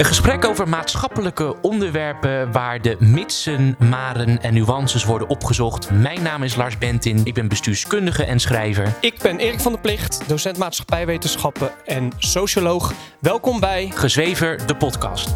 [0.00, 5.90] Een gesprek over maatschappelijke onderwerpen waar de mitsen, maren en nuances worden opgezocht.
[5.90, 8.96] Mijn naam is Lars Bentin, ik ben bestuurskundige en schrijver.
[9.00, 12.92] Ik ben Erik van der Plicht, docent maatschappijwetenschappen en socioloog.
[13.18, 15.34] Welkom bij Gezwever, de podcast.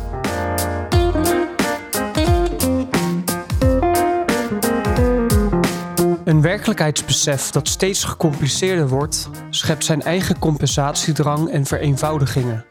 [6.25, 12.65] Een werkelijkheidsbesef dat steeds gecompliceerder wordt, schept zijn eigen compensatiedrang en vereenvoudigingen.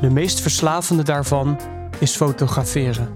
[0.00, 1.60] De meest verslavende daarvan
[1.98, 3.14] is fotograferen.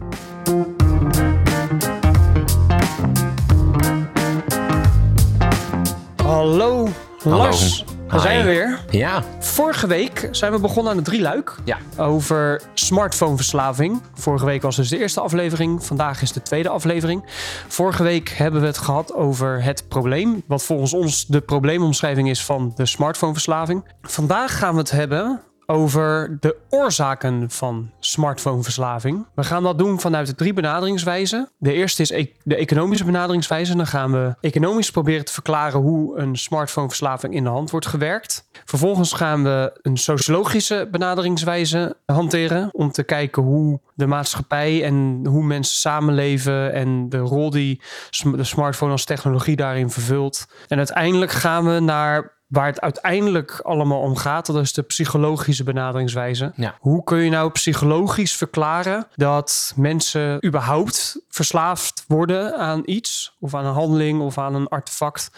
[6.22, 6.88] Hallo,
[7.22, 7.84] Lars.
[8.08, 8.80] Daar zijn we weer.
[8.90, 11.78] Ja, Vorige week zijn we begonnen aan het drieluik ja.
[11.96, 14.02] over smartphoneverslaving.
[14.14, 15.84] Vorige week was dus de eerste aflevering.
[15.84, 17.24] Vandaag is de tweede aflevering.
[17.68, 20.42] Vorige week hebben we het gehad over het probleem.
[20.46, 23.84] Wat volgens ons de probleemomschrijving is van de smartphoneverslaving.
[24.02, 29.26] Vandaag gaan we het hebben over de oorzaken van smartphoneverslaving.
[29.34, 31.48] We gaan dat doen vanuit de drie benaderingswijzen.
[31.58, 33.76] De eerste is e- de economische benaderingswijze.
[33.76, 38.48] Dan gaan we economisch proberen te verklaren hoe een smartphoneverslaving in de hand wordt gewerkt.
[38.64, 45.44] Vervolgens gaan we een sociologische benaderingswijze hanteren om te kijken hoe de maatschappij en hoe
[45.44, 47.80] mensen samenleven en de rol die
[48.36, 50.46] de smartphone als technologie daarin vervult.
[50.68, 54.46] En uiteindelijk gaan we naar waar het uiteindelijk allemaal om gaat.
[54.46, 56.52] Dat is de psychologische benaderingswijze.
[56.56, 56.74] Ja.
[56.80, 63.64] Hoe kun je nou psychologisch verklaren dat mensen überhaupt verslaafd worden aan iets of aan
[63.64, 65.30] een handeling of aan een artefact?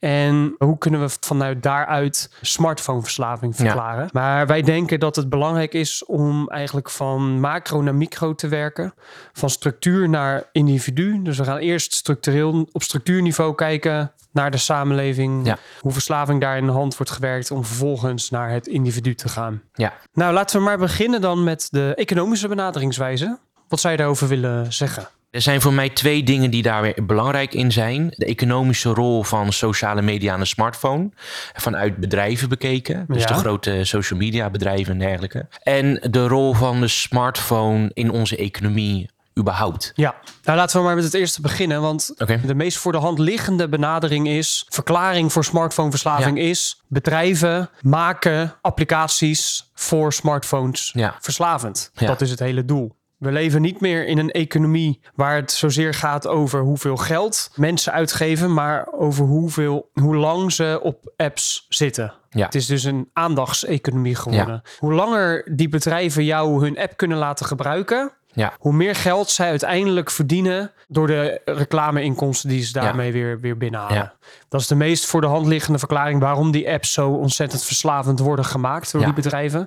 [0.00, 3.64] En hoe kunnen we vanuit daaruit smartphoneverslaving Ja.
[3.64, 4.08] verklaren?
[4.12, 8.94] Maar wij denken dat het belangrijk is om eigenlijk van macro naar micro te werken,
[9.32, 11.22] van structuur naar individu.
[11.22, 15.58] Dus we gaan eerst structureel op structuurniveau kijken naar de samenleving, Ja.
[15.80, 19.62] hoe verslaving daar in de hand wordt gewerkt, om vervolgens naar het individu te gaan.
[19.74, 19.92] ja.
[20.12, 23.38] Nou, laten we maar beginnen dan met de economische benaderingswijze.
[23.68, 25.08] Wat zou je daarover willen zeggen?
[25.30, 28.06] Er zijn voor mij twee dingen die daar weer belangrijk in zijn.
[28.10, 31.10] De economische rol van sociale media en de smartphone.
[31.54, 33.04] Vanuit bedrijven bekeken.
[33.08, 33.26] Dus Ja.
[33.28, 35.46] de grote social media bedrijven en dergelijke.
[35.62, 39.08] En de rol van de smartphone in onze economie
[39.38, 39.92] überhaupt.
[39.94, 40.14] Ja,
[40.44, 41.80] nou laten we maar met het eerste beginnen.
[41.80, 42.12] Want
[42.46, 44.66] de meest voor de hand liggende benadering is...
[44.68, 46.82] verklaring voor smartphoneverslaving is...
[46.88, 51.16] bedrijven maken applicaties voor smartphones Ja.
[51.20, 51.90] verslavend.
[51.94, 52.06] Ja.
[52.06, 52.96] Dat is het hele doel.
[53.18, 57.92] We leven niet meer in een economie waar het zozeer gaat over hoeveel geld mensen
[57.92, 62.14] uitgeven, maar over hoeveel, hoe lang ze op apps zitten.
[62.30, 62.44] Ja.
[62.44, 64.62] Het is dus een aandachtseconomie geworden.
[64.78, 68.52] Hoe langer die bedrijven jou hun app kunnen laten gebruiken, Ja.
[68.58, 73.96] hoe meer geld zij uiteindelijk verdienen door de reclameinkomsten die ze daarmee weer, weer binnenhalen.
[73.96, 74.14] Ja.
[74.48, 78.18] Dat is de meest voor de hand liggende verklaring waarom die apps zo ontzettend verslavend
[78.18, 79.60] worden gemaakt door die bedrijven.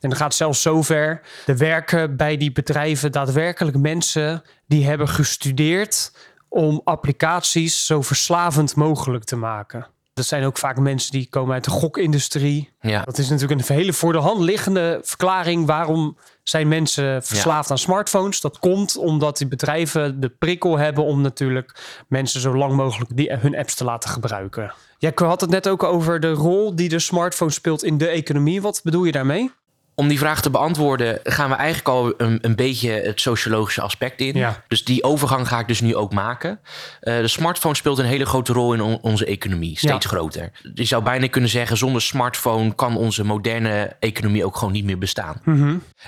[0.00, 1.20] En dan gaat zelfs zover.
[1.46, 6.12] Er werken bij die bedrijven daadwerkelijk mensen die hebben gestudeerd
[6.48, 9.86] om applicaties zo verslavend mogelijk te maken.
[10.14, 12.70] Dat zijn ook vaak mensen die komen uit de gokindustrie.
[12.80, 13.02] Ja.
[13.02, 17.78] Dat is natuurlijk een hele voor de hand liggende verklaring waarom zijn mensen verslaafd aan
[17.78, 18.40] smartphones.
[18.40, 23.32] Dat komt omdat die bedrijven de prikkel hebben om natuurlijk mensen zo lang mogelijk die,
[23.32, 24.72] hun apps te laten gebruiken.
[24.98, 28.62] Jij had het net ook over de rol die de smartphone speelt in de economie.
[28.62, 29.50] Wat bedoel je daarmee?
[30.00, 34.20] Om die vraag te beantwoorden gaan we eigenlijk al een, een beetje het sociologische aspect
[34.20, 34.34] in.
[34.36, 34.62] Ja.
[34.68, 36.60] Dus die overgang ga ik dus nu ook maken.
[37.00, 40.10] Eh, de smartphone speelt een hele grote rol in on- onze economie, steeds Ja.
[40.10, 40.50] groter.
[40.74, 44.98] Je zou bijna kunnen zeggen, zonder smartphone kan onze moderne economie ook gewoon niet meer
[44.98, 45.40] bestaan.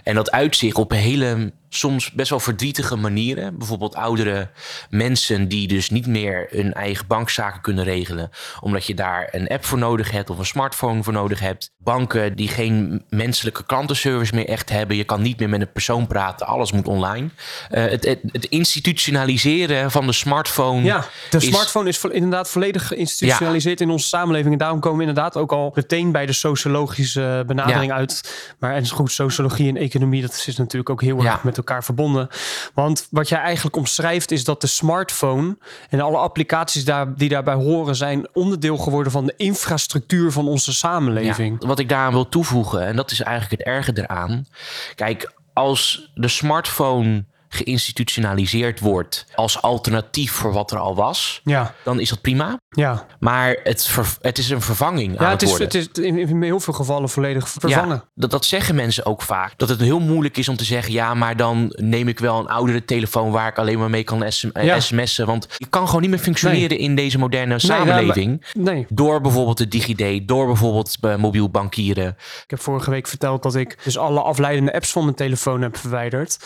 [0.02, 3.58] En dat uitzicht op hele soms best wel verdrietige manieren.
[3.58, 4.50] Bijvoorbeeld oudere
[4.90, 8.30] mensen die dus niet meer hun eigen bankzaken kunnen regelen.
[8.60, 11.70] Omdat je daar een app voor nodig hebt of een smartphone voor nodig hebt.
[11.78, 14.96] Banken die geen menselijke klantenservice meer echt hebben.
[14.96, 16.46] Je kan niet meer met een persoon praten.
[16.46, 17.28] Alles moet online.
[17.70, 20.82] Eh, het, het, het institutionaliseren van de smartphone.
[20.82, 24.52] Ja, de is- smartphone is vo- inderdaad volledig geïnstitutionaliseerd in onze samenleving.
[24.52, 27.96] En daarom komen we inderdaad ook al meteen bij de sociologische benadering Ja.
[27.96, 28.44] uit.
[28.58, 31.40] Maar en goed, sociologie en economie, dat is natuurlijk ook heel erg Ja.
[31.42, 32.28] met elkaar verbonden.
[32.74, 35.56] Want wat jij eigenlijk omschrijft is dat de smartphone
[35.90, 40.72] en alle applicaties daar, die daarbij horen, zijn onderdeel geworden van de infrastructuur van onze
[40.72, 41.64] samenleving.
[41.64, 44.46] Wat ik daaraan wil toevoegen, en dat is eigenlijk het erge eraan.
[44.94, 52.00] Kijk, als de smartphone geïnstitutionaliseerd wordt als alternatief voor wat er al was, Ja, dan
[52.00, 52.56] is dat prima.
[52.68, 53.06] ja.
[53.20, 55.66] Maar het, ver- het is een vervanging aan ja het, het, is, worden.
[55.80, 57.88] het is in in heel veel gevallen volledig vervangen.
[57.88, 59.52] Ja, dat, dat zeggen mensen ook vaak.
[59.56, 60.92] Dat het heel moeilijk is om te zeggen...
[60.92, 63.30] ja, maar dan neem ik wel een oudere telefoon...
[63.30, 64.80] waar ik alleen maar mee kan sm- eh, Ja.
[64.80, 65.26] sms'en.
[65.26, 68.46] Want je kan gewoon niet meer functioneren in deze moderne samenleving.
[68.52, 72.06] Nee, Door bijvoorbeeld de DigiD, door bijvoorbeeld eh, mobiel bankieren.
[72.42, 75.76] ik heb vorige week verteld dat ik dus alle afleidende apps van mijn telefoon heb
[75.76, 76.38] verwijderd.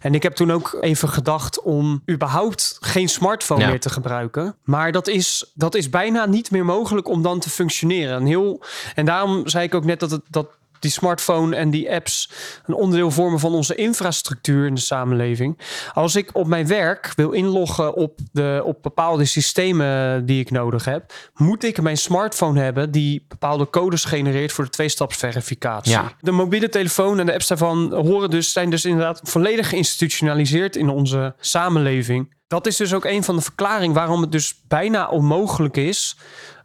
[0.00, 3.68] En ik heb toen ook even gedacht om überhaupt geen smartphone Ja.
[3.68, 4.56] meer te gebruiken.
[4.64, 8.16] Maar dat is, dat is bijna niet meer mogelijk om dan te functioneren.
[8.16, 8.62] Een heel,
[8.94, 10.46] en daarom zei ik ook net dat, het, dat
[10.84, 12.30] die smartphone en die apps
[12.66, 15.58] een onderdeel vormen van onze infrastructuur in de samenleving.
[15.92, 20.84] Als ik op mijn werk wil inloggen op, de, op bepaalde systemen die ik nodig
[20.84, 25.92] heb, moet ik mijn smartphone hebben die bepaalde codes genereert voor de tweestapsverificatie.
[25.92, 26.12] Ja.
[26.20, 30.88] De mobiele telefoon en de apps daarvan horen dus, zijn dus inderdaad volledig geïnstitutionaliseerd in
[30.88, 32.32] onze samenleving.
[32.46, 36.16] Dat is dus ook een van de verklaringen waarom het dus bijna onmogelijk is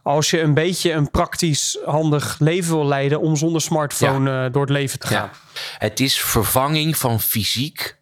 [0.10, 4.62] als je een beetje een praktisch handig leven wil leiden om zonder smartphone eh, door
[4.62, 5.30] het leven te gaan.
[5.34, 5.60] Ja.
[5.78, 7.98] Het is vervanging van fysiek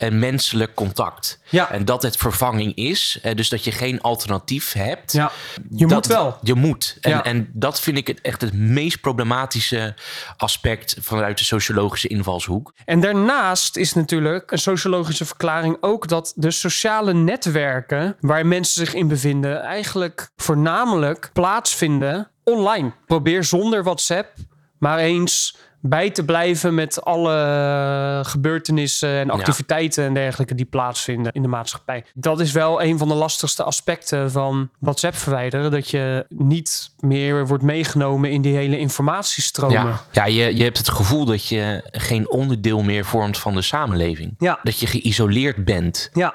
[0.00, 1.40] en menselijk contact.
[1.48, 1.70] Ja.
[1.70, 5.12] En dat het vervanging is, eh, dus dat je geen alternatief hebt.
[5.12, 5.30] Ja,
[5.70, 6.38] je dat- moet wel.
[6.42, 6.96] Je moet.
[7.00, 7.24] En, Ja.
[7.24, 9.94] en dat vind ik het echt het meest problematische
[10.36, 12.72] aspect vanuit de sociologische invalshoek.
[12.84, 18.94] En daarnaast is natuurlijk een sociologische verklaring ook dat de sociale netwerken waar mensen zich
[18.94, 22.92] in bevinden, eigenlijk voornamelijk plaatsvinden online.
[23.06, 24.34] Probeer zonder WhatsApp
[24.78, 31.42] maar eens bij te blijven met alle gebeurtenissen en activiteiten en dergelijke die plaatsvinden in
[31.42, 32.04] de maatschappij.
[32.14, 35.70] Dat is wel een van de lastigste aspecten van WhatsApp verwijderen.
[35.70, 39.74] Dat je niet meer wordt meegenomen in die hele informatiestromen.
[39.76, 43.62] Ja, ja je, je hebt het gevoel dat je geen onderdeel meer vormt van de
[43.62, 44.34] samenleving.
[44.38, 44.58] Ja.
[44.62, 46.10] Dat je geïsoleerd bent.
[46.12, 46.34] Ja.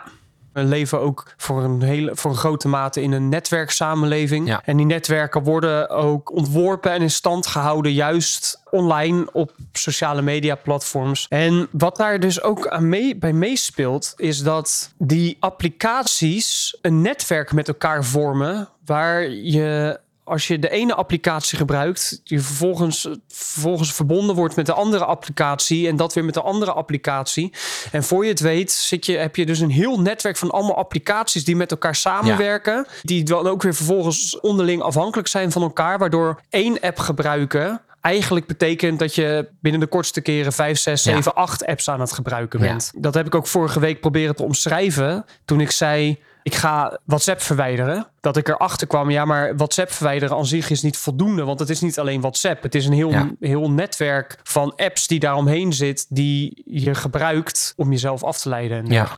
[0.55, 4.47] We leven ook voor een, hele, voor een grote mate in een netwerksamenleving.
[4.47, 4.61] Ja.
[4.65, 10.55] En die netwerken worden ook ontworpen en in stand gehouden, juist online op sociale media
[10.55, 11.25] platforms.
[11.29, 17.53] En wat daar dus ook aan mee, bij meespeelt, is dat die applicaties een netwerk
[17.53, 24.35] met elkaar vormen waar je als je de ene applicatie gebruikt, je vervolgens, vervolgens verbonden
[24.35, 27.53] wordt met de andere applicatie en dat weer met de andere applicatie.
[27.91, 30.75] En voor je het weet, zit je, heb je dus een heel netwerk van allemaal
[30.77, 32.85] applicaties die met elkaar samenwerken.
[33.01, 37.81] Die dan ook weer vervolgens onderling afhankelijk zijn van elkaar, waardoor één app gebruiken.
[38.01, 41.13] Eigenlijk betekent dat je binnen de kortste keren 5, 6, Ja.
[41.13, 42.65] 7, 8 apps aan het gebruiken Ja.
[42.65, 42.91] bent.
[42.95, 45.25] Dat heb ik ook vorige week proberen te omschrijven.
[45.45, 48.07] Toen ik zei: ik ga WhatsApp verwijderen.
[48.19, 51.43] Dat ik erachter kwam, ja, maar WhatsApp verwijderen aan zich is niet voldoende.
[51.43, 52.63] Want het is niet alleen WhatsApp.
[52.63, 53.29] Het is een heel, Ja.
[53.39, 56.05] heel netwerk van apps die daaromheen zit.
[56.09, 58.77] Die je gebruikt om jezelf af te leiden.
[58.77, 59.17] En Ja.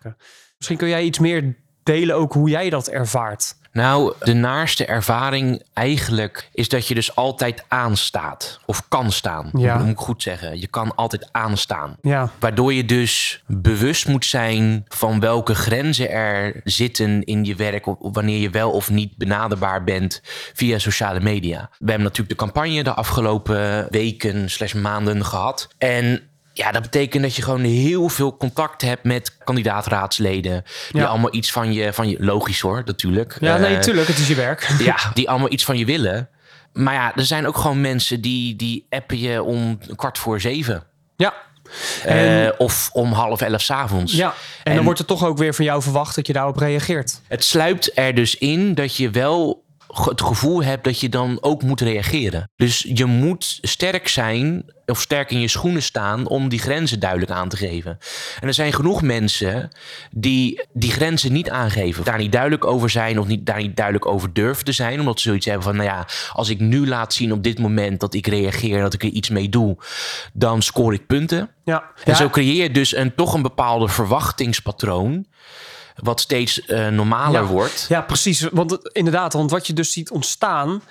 [0.58, 3.56] Misschien kun jij iets meer delen ook hoe jij dat ervaart.
[3.72, 8.60] Nou, de naarste ervaring eigenlijk is dat je dus altijd aanstaat.
[8.66, 9.50] Of kan staan.
[9.54, 9.74] Ja.
[9.74, 10.60] Dat moet ik goed zeggen.
[10.60, 11.98] Je kan altijd aanstaan.
[12.02, 17.88] Ja, Waardoor je dus bewust moet zijn van welke grenzen er zitten in je werk.
[17.88, 20.22] Of wanneer je wel of niet benaderbaar bent
[20.54, 21.69] via sociale media.
[21.78, 25.68] We hebben natuurlijk de campagne de afgelopen weken slash maanden gehad.
[25.78, 26.22] En
[26.57, 30.63] ja, dat betekent dat je gewoon heel veel contact hebt met kandidaatraadsleden.
[30.92, 31.07] Die Ja.
[31.07, 33.38] allemaal iets van je, van je, logisch hoor, natuurlijk.
[33.39, 34.07] ja nee, Eh, tuurlijk.
[34.07, 34.69] Het is je werk.
[34.80, 36.30] ja, die allemaal iets van je willen.
[36.74, 40.83] Maar ja, er zijn ook gewoon mensen die, die appen je om kwart voor zeven.
[41.15, 41.33] Ja.
[42.04, 44.13] Eh, of om half elf 's avonds.
[44.13, 44.33] Ja, en,
[44.63, 47.21] En- dan wordt er toch ook weer van jou verwacht dat je daarop reageert.
[47.27, 49.63] Het sluipt er dus in dat je wel
[50.06, 52.50] het gevoel hebt dat je dan ook moet reageren.
[52.56, 57.31] Dus je moet sterk zijn of sterk in je schoenen staan om die grenzen duidelijk
[57.31, 57.98] aan te geven.
[58.40, 59.69] En er zijn genoeg mensen
[60.12, 62.04] die die grenzen niet aangeven.
[62.04, 65.00] Daar niet duidelijk over zijn of niet, daar niet duidelijk over durven te zijn.
[65.00, 68.00] Omdat ze zoiets hebben van, nou ja, als ik nu laat zien op dit moment
[68.00, 69.78] dat ik reageer en dat ik er iets mee doe,
[70.33, 71.50] dan scoor ik punten.
[71.64, 75.26] Ja, En ja, zo creëer je dus een, toch een bepaalde verwachtingspatroon.
[75.97, 77.47] Wat steeds eh, normaler Ja.
[77.47, 77.85] wordt.
[77.89, 78.42] Ja, precies.
[78.51, 80.81] Want het- inderdaad, want wat je dus ziet ontstaan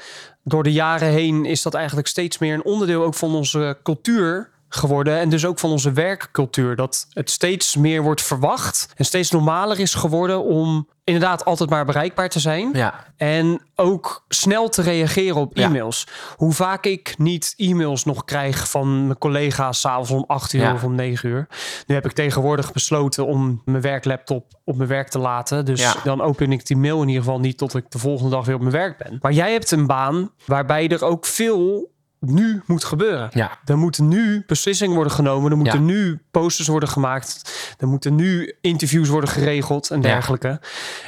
[0.44, 4.50] door de jaren heen, is dat eigenlijk steeds meer een onderdeel ook van onze cultuur
[4.68, 5.18] geworden.
[5.18, 6.76] En dus ook van onze werkcultuur.
[6.76, 11.84] Dat het steeds meer wordt verwacht en steeds normaler is geworden om inderdaad altijd maar
[11.84, 12.70] bereikbaar te zijn.
[12.72, 15.66] Ja, En ook snel te reageren op Ja.
[15.66, 16.06] e-mails.
[16.36, 20.72] Hoe vaak ik niet e-mails nog krijg van mijn collega's s'avonds om 8 uur Ja.
[20.72, 21.46] of om 9 uur.
[21.86, 25.64] Nu heb ik tegenwoordig besloten om mijn werklaptop op mijn werk te laten.
[25.64, 28.44] Dus dan open ik die mail in ieder geval niet tot ik de volgende dag
[28.46, 29.18] weer op mijn werk ben.
[29.22, 31.94] Maar jij hebt een baan waarbij er ook veel
[32.30, 33.30] nu moet gebeuren.
[33.33, 33.59] Ja.
[33.64, 35.50] Er moeten nu beslissingen worden genomen.
[35.50, 35.92] Er moeten Ja.
[35.92, 37.52] nu posters worden gemaakt.
[37.78, 40.02] Er moeten nu interviews worden geregeld en Ja.
[40.02, 40.61] dergelijke.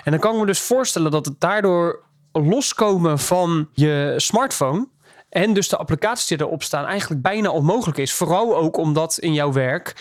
[0.05, 4.89] En dan kan ik me dus voorstellen dat het daardoor loskomen van je smartphone
[5.29, 8.13] en dus de applicaties die erop staan eigenlijk bijna onmogelijk is.
[8.13, 9.95] Vooral ook omdat in jouw werk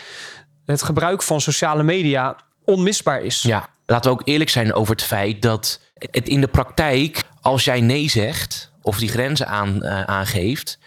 [0.66, 3.42] het gebruik van sociale media onmisbaar is.
[3.42, 7.64] Ja, laten we ook eerlijk zijn over het feit dat het in de praktijk, als
[7.64, 10.78] jij nee zegt of die grenzen aan, eh, aangeeft,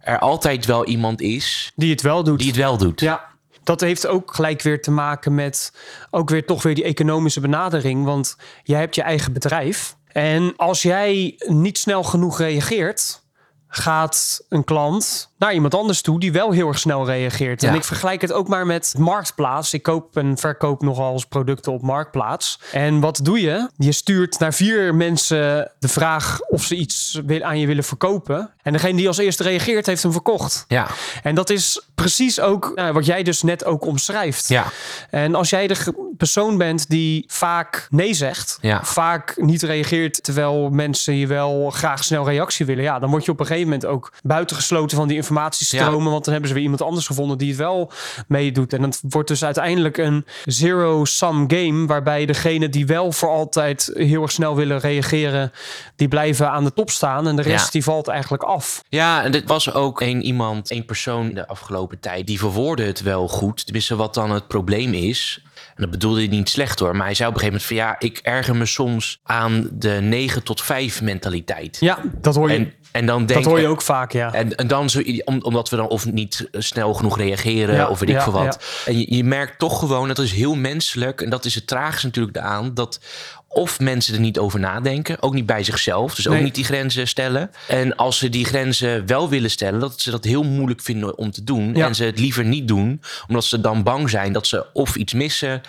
[0.00, 2.38] er altijd wel iemand is Die het wel doet.
[2.38, 3.00] die het wel doet.
[3.00, 3.24] Ja,
[3.64, 5.72] dat heeft ook gelijk weer te maken met
[6.10, 8.04] ook weer toch weer die economische benadering.
[8.04, 9.96] Want jij hebt je eigen bedrijf.
[10.06, 13.22] En als jij niet snel genoeg reageert,
[13.68, 17.62] gaat een klant naar iemand anders toe die wel heel erg snel reageert.
[17.62, 19.74] En ik vergelijk het ook maar met Marktplaats.
[19.74, 22.60] Ik koop en verkoop nogal eens producten op Marktplaats.
[22.72, 23.68] En wat doe je?
[23.76, 28.50] Je stuurt naar vier mensen de vraag of ze iets aan je willen verkopen.
[28.62, 30.64] En degene die als eerste reageert, heeft hem verkocht.
[30.68, 30.86] Ja,
[31.22, 34.48] En dat is precies ook nou, wat jij dus net ook omschrijft.
[34.48, 34.64] ja,
[35.10, 38.84] En als jij de persoon bent die vaak nee zegt, Ja.
[38.84, 43.30] vaak niet reageert terwijl mensen je wel graag snel reactie willen, ja, dan word je
[43.30, 46.82] op een gegeven moment ook buitengesloten van die informatiestromen, want dan hebben ze weer iemand
[46.82, 47.90] anders gevonden die het wel
[48.28, 48.72] meedoet.
[48.72, 54.22] En het wordt dus uiteindelijk een zero-sum game, waarbij degene die wel voor altijd heel
[54.22, 55.52] erg snel willen reageren,
[55.96, 57.70] die blijven aan de top staan en de rest Ja.
[57.70, 58.82] die valt eigenlijk af.
[58.88, 63.02] Ja, en dit was ook een iemand, een persoon de afgelopen tijd, die verwoordde het
[63.02, 63.64] wel goed.
[63.64, 65.40] Tenminste, wat dan het probleem is.
[65.76, 66.96] En dat bedoelde hij niet slecht hoor.
[66.96, 69.98] Maar hij zei op een gegeven moment van ja, ik erger me soms aan de
[70.02, 71.76] 9 tot 5 mentaliteit.
[71.80, 74.32] Ja, dat hoor je, En, en dan denk dat hoor je ook vaak, ja.
[74.32, 77.98] En, en dan zo, om, omdat we dan of niet snel genoeg reageren Ja, of
[77.98, 78.64] weet ik ja, veel wat.
[78.86, 81.20] En je, je merkt toch gewoon, dat is heel menselijk.
[81.20, 82.74] En dat is het tragische natuurlijk aan.
[82.74, 83.00] Dat
[83.48, 85.22] of mensen er niet over nadenken.
[85.22, 86.14] Ook niet bij zichzelf.
[86.14, 86.42] Dus ook Nee.
[86.42, 87.50] niet die grenzen stellen.
[87.68, 89.80] En als ze die grenzen wel willen stellen.
[89.80, 91.74] Dat ze dat heel moeilijk vinden om te doen.
[91.74, 91.86] Ja.
[91.86, 93.00] En ze het liever niet doen.
[93.28, 95.60] Omdat ze dan bang zijn dat ze of iets missen.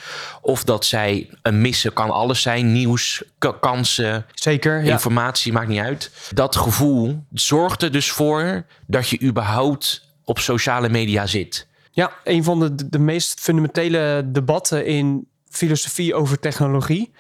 [0.42, 2.72] Of dat zij een missen kan alles zijn.
[2.72, 3.24] Nieuws,
[3.60, 4.92] kansen, Zeker, ja.
[4.92, 6.12] informatie, maakt niet uit.
[6.34, 11.68] Dat gevoel zorgt er dus voor dat je überhaupt op sociale media zit.
[11.92, 15.28] Ja, een van de, de meest fundamentele debatten in
[15.58, 17.12] filosofie over technologie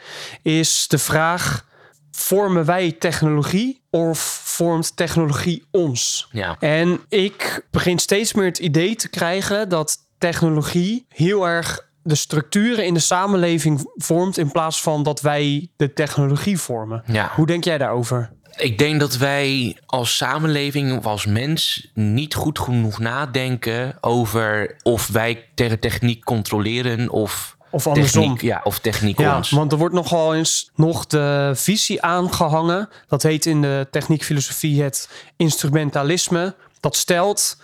[0.41, 1.65] is de vraag:
[2.11, 6.27] vormen wij technologie of vormt technologie ons?
[6.31, 12.15] Ja, En ik begin steeds meer het idee te krijgen dat technologie heel erg de
[12.15, 17.03] structuren in de samenleving vormt in plaats van dat wij de technologie vormen.
[17.05, 17.31] ja.
[17.35, 18.35] Hoe denk jij daarover?
[18.57, 25.07] Ik denk dat wij als samenleving of als mens niet goed genoeg nadenken over of
[25.07, 28.21] wij tegen techniek controleren of Of andersom?
[28.21, 29.49] techniek, ja, of techniek Ja, ons.
[29.49, 32.89] want er wordt nogal eens nog de visie aangehangen.
[33.07, 36.55] Dat heet in de techniekfilosofie het instrumentalisme.
[36.79, 37.57] Dat stelt,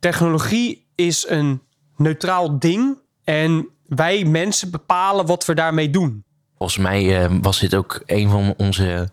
[0.00, 1.62] technologie is een
[1.96, 6.24] neutraal ding en wij mensen bepalen wat we daarmee doen.
[6.58, 9.10] Volgens mij eh, was dit ook een van onze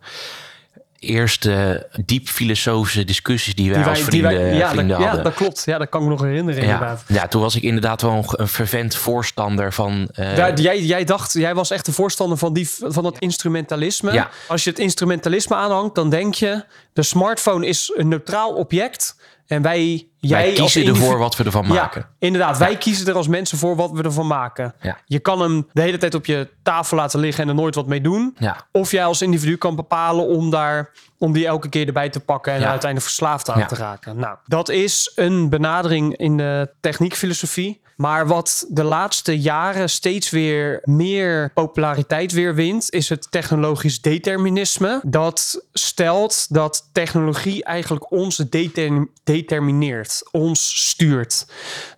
[0.99, 5.23] eerste diep filosofische discussies die wij, als vrienden, ja, vrienden dat, ja, hadden.
[5.23, 5.63] dat klopt.
[5.65, 7.03] Ja, dat kan ik me nog herinneren Ja, inderdaad.
[7.07, 10.09] ja, toen was ik inderdaad wel een, fervent voorstander van.
[10.13, 14.11] eh, Ja, jij, jij dacht, jij was echt de voorstander van, die, van dat instrumentalisme.
[14.13, 14.29] Ja.
[14.47, 16.63] Als je het instrumentalisme aanhangt, dan denk je...
[16.93, 19.15] de smartphone is een neutraal object...
[19.47, 22.01] en wij, jij wij kiezen ervoor wat we ervan maken.
[22.01, 22.57] Ja, inderdaad.
[22.57, 24.73] Wij kiezen er als mensen voor wat we ervan maken.
[24.81, 24.97] Ja.
[25.05, 27.43] Je kan hem de hele tijd op je tafel laten liggen...
[27.43, 28.37] en er nooit wat mee doen.
[28.71, 32.53] Of jij als individu kan bepalen om, daar, om die elke keer erbij te pakken...
[32.53, 34.19] en uiteindelijk verslaafd aan te raken.
[34.19, 37.85] Nou, dat is een benadering in de techniekfilosofie...
[37.97, 45.01] Maar wat de laatste jaren steeds weer meer populariteit weer wint, is het technologisch determinisme.
[45.05, 51.47] Dat stelt dat technologie eigenlijk ons determ- determineert, ons stuurt.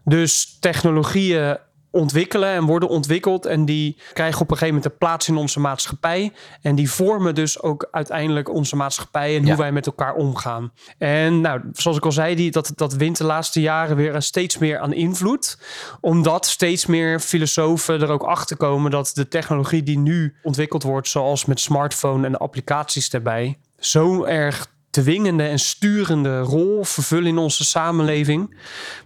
[0.03, 1.57] Dus technologieën
[1.91, 3.45] ontwikkelen en worden ontwikkeld.
[3.45, 6.31] En die krijgen op een gegeven moment een plaats in onze maatschappij.
[6.61, 10.71] En die vormen dus ook uiteindelijk onze maatschappij en hoe wij met elkaar omgaan.
[10.97, 14.57] En nou, zoals ik al zei, die, dat, dat wint de laatste jaren weer steeds
[14.57, 15.57] meer aan invloed,
[16.01, 21.07] omdat steeds meer filosofen er ook achter komen dat de technologie die nu ontwikkeld wordt,
[21.07, 27.37] zoals met smartphone en de applicaties daarbij, zo erg dwingende en sturende rol vervullen in
[27.37, 28.55] onze samenleving.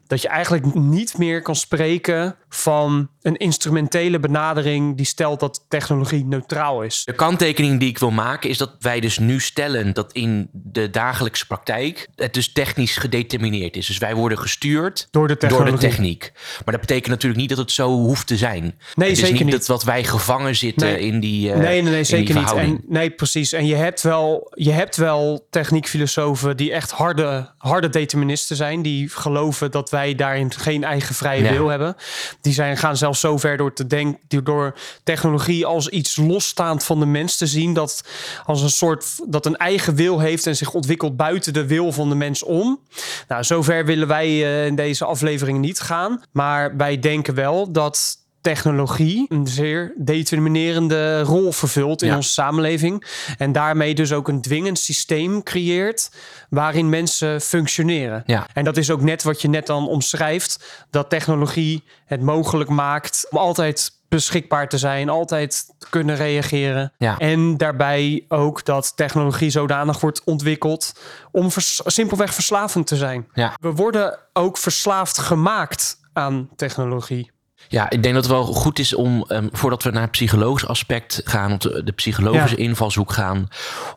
[0.07, 6.25] Dat je eigenlijk niet meer kan spreken van een instrumentele benadering die stelt dat technologie
[6.25, 7.01] neutraal is.
[7.05, 10.89] De kanttekening die ik wil maken is dat wij dus nu stellen dat in de
[10.89, 13.87] dagelijkse praktijk het dus technisch gedetermineerd is.
[13.87, 15.71] Dus wij worden gestuurd Door de technologie.
[15.71, 16.31] door de techniek.
[16.65, 18.61] Maar dat betekent natuurlijk niet dat het zo hoeft te zijn.
[18.95, 19.51] Nee, het is zeker niet, niet.
[19.53, 20.99] dat wat wij gevangen zitten Nee.
[20.99, 22.51] in die eh, nee, nee, nee, zeker niet.
[22.53, 23.51] En, nee, precies.
[23.53, 28.81] En je hebt wel, je hebt wel techniekfilosofen die echt harde, harde deterministen zijn.
[28.81, 31.51] Die geloven dat wij daarin geen eigen vrije Ja.
[31.51, 31.95] wil hebben.
[32.41, 36.99] Die zijn, gaan zelfs zo ver door te denken, door technologie als iets losstaand van
[36.99, 37.73] de mens te zien.
[37.73, 38.03] Dat
[38.45, 42.09] als een soort dat een eigen wil heeft en zich ontwikkelt buiten de wil van
[42.09, 42.79] de mens om.
[43.27, 46.23] Nou, zover willen wij eh, in deze aflevering niet gaan.
[46.31, 52.15] Maar wij denken wel dat technologie een zeer determinerende rol vervult in Ja.
[52.15, 53.05] onze samenleving.
[53.37, 56.11] En daarmee dus ook een dwingend systeem creëert
[56.49, 58.23] waarin mensen functioneren.
[58.25, 58.47] Ja.
[58.53, 63.27] En dat is ook net wat je net dan omschrijft, dat technologie het mogelijk maakt
[63.29, 66.93] om altijd beschikbaar te zijn, altijd te kunnen reageren.
[66.97, 67.17] Ja.
[67.17, 70.93] En daarbij ook dat technologie zodanig wordt ontwikkeld
[71.31, 73.27] om vers- simpelweg verslavend te zijn.
[73.33, 73.53] Ja.
[73.61, 77.31] We worden ook verslaafd gemaakt aan technologie.
[77.67, 80.67] Ja, ik denk dat het wel goed is om, ehm, voordat we naar het psychologisch
[80.67, 82.63] aspect gaan, of de, de psychologische Ja.
[82.63, 83.47] invalshoek gaan,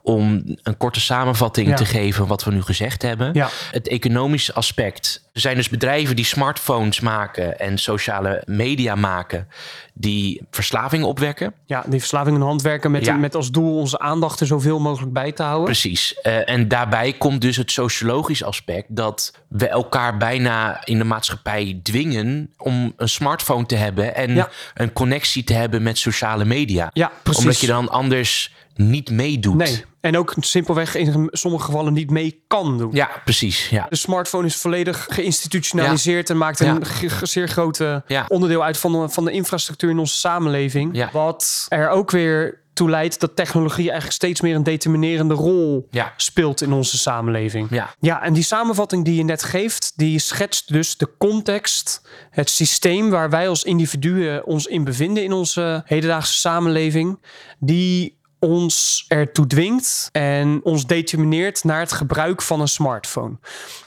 [0.03, 1.75] om een korte samenvatting Ja.
[1.77, 3.31] te geven wat we nu gezegd hebben.
[3.35, 3.49] Ja.
[3.71, 5.25] Het economische aspect.
[5.37, 9.49] Er zijn dus bedrijven die smartphones maken en sociale media maken,
[9.95, 11.55] die verslaving opwekken.
[11.67, 13.17] Ja, die verslaving en handwerken met, Ja.
[13.17, 15.65] met als doel onze aandacht er zoveel mogelijk bij te houden.
[15.65, 16.21] Precies.
[16.21, 21.81] Eh, en daarbij komt dus het sociologisch aspect dat we elkaar bijna in de maatschappij
[21.83, 24.49] dwingen om een smartphone te hebben en Ja.
[24.75, 26.91] een connectie te hebben met sociale media.
[26.93, 27.43] Ja, precies.
[27.43, 29.55] Omdat je dan anders niet meedoet.
[29.57, 32.91] Nee, en ook simpelweg in sommige gevallen niet mee kan doen.
[32.93, 33.69] Ja, precies.
[33.69, 33.87] Ja.
[33.89, 37.09] De smartphone is volledig geïnstitutionaliseerd en maakt een Ja.
[37.27, 38.25] zeer grote Ja.
[38.29, 41.11] onderdeel uit van de, van de infrastructuur in onze samenleving.
[41.13, 46.13] Wat er ook weer toe leidt dat technologie eigenlijk steeds meer een determinerende rol Ja.
[46.17, 47.67] speelt in onze samenleving.
[47.71, 47.95] Ja.
[48.01, 53.11] Ja, en die samenvatting die je net geeft, die schetst dus de context, het systeem
[53.11, 57.19] waar wij als individuen ons in bevinden in onze hedendaagse samenleving,
[57.59, 63.39] die ons ertoe dwingt en ons determineert naar het gebruik van een smartphone.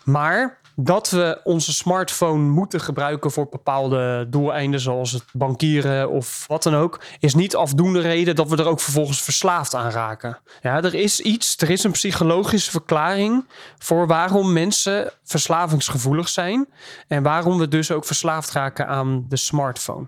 [0.04, 6.64] Maar dat we onze smartphone moeten gebruiken voor bepaalde doeleinden, zoals het bankieren of wat
[6.64, 10.40] dan ook, is niet afdoende reden dat we er ook vervolgens verslaafd aan raken.
[10.62, 13.46] Ja, er is iets, er is een psychologische verklaring
[13.78, 16.68] voor waarom mensen verslavingsgevoelig zijn
[17.08, 20.08] en waarom we dus ook verslaafd raken aan de smartphone.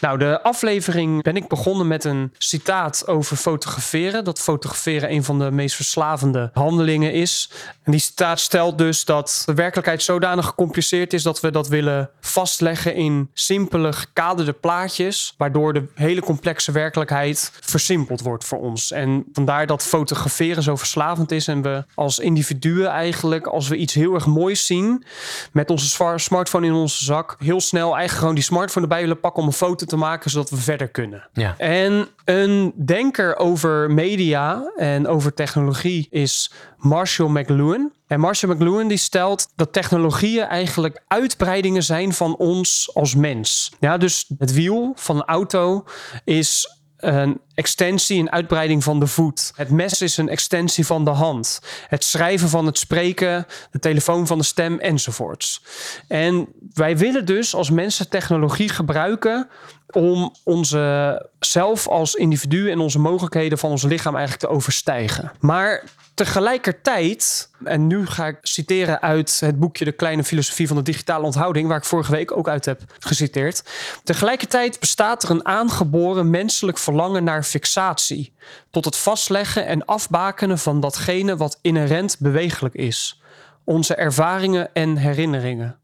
[0.00, 4.24] Nou, de aflevering ben ik begonnen met een citaat over fotograferen.
[4.24, 7.50] Dat fotograferen een van de meest verslavende handelingen is.
[7.82, 12.10] En die citaat stelt dus dat de werkelijkheid zodanig gecompliceerd is dat we dat willen
[12.20, 18.90] vastleggen in simpele gekaderde plaatjes, waardoor de hele complexe werkelijkheid versimpeld wordt voor ons.
[18.92, 23.94] En vandaar dat fotograferen zo verslavend is en we als individuen eigenlijk, als we iets
[23.94, 25.04] heel erg moois zien,
[25.52, 29.43] met onze smartphone in onze zak, heel snel eigenlijk gewoon die smartphone erbij willen pakken
[29.44, 31.28] om een foto te maken, zodat we verder kunnen.
[31.32, 31.54] Ja.
[31.58, 37.92] En een denker over media en over technologie is Marshall McLuhan.
[38.06, 43.72] En Marshall McLuhan die stelt dat technologieën eigenlijk uitbreidingen zijn van ons als mens.
[43.80, 45.84] Ja, dus het wiel van een auto
[46.24, 49.52] is een extensie, een uitbreiding van de voet.
[49.54, 51.60] Het mes is een extensie van de hand.
[51.88, 55.62] Het schrijven van het spreken, de telefoon van de stem enzovoorts.
[56.08, 59.48] En wij willen dus als mensen technologie gebruiken
[59.90, 65.32] om onze zelf als individu en onze mogelijkheden van ons lichaam eigenlijk te overstijgen.
[65.40, 65.84] Maar
[66.14, 71.24] tegelijkertijd, en nu ga ik citeren uit het boekje De Kleine Filosofie van de Digitale
[71.24, 73.62] Onthouding, waar ik vorige week ook uit heb geciteerd.
[74.04, 78.34] Tegelijkertijd bestaat er een aangeboren menselijk verlangen naar fixatie,
[78.70, 83.22] tot het vastleggen en afbakenen van datgene wat inherent bewegelijk is,
[83.64, 85.78] onze ervaringen en herinneringen.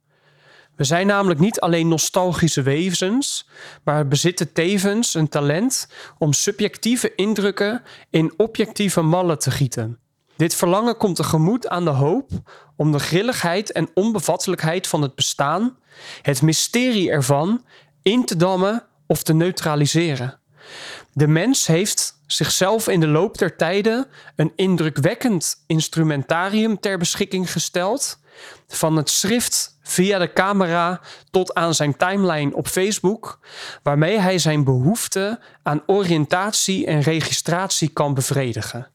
[0.76, 3.48] We zijn namelijk niet alleen nostalgische wezens,
[3.84, 5.88] maar bezitten tevens een talent
[6.18, 9.98] om subjectieve indrukken in objectieve mallen te gieten.
[10.40, 12.30] Dit verlangen komt tegemoet aan de hoop
[12.76, 15.76] om de grilligheid en onbevattelijkheid van het bestaan,
[16.22, 17.64] het mysterie ervan,
[18.02, 20.38] in te dammen of te neutraliseren.
[21.12, 28.18] De mens heeft zichzelf in de loop der tijden een indrukwekkend instrumentarium ter beschikking gesteld.
[28.68, 31.00] Van het schrift via de camera
[31.30, 33.38] tot aan zijn timeline op Facebook,
[33.82, 38.90] waarmee hij zijn behoefte aan oriëntatie en registratie kan bevredigen.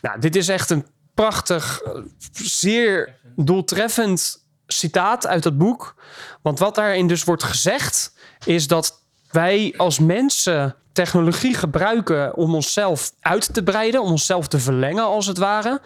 [0.00, 1.92] Nou, dit is echt een prachtig, eh,
[2.32, 5.94] zeer doeltreffend citaat uit het boek.
[6.42, 13.12] Want wat daarin dus wordt gezegd, is dat wij als mensen technologie gebruiken om onszelf
[13.20, 15.80] uit te breiden, om onszelf te verlengen als het ware.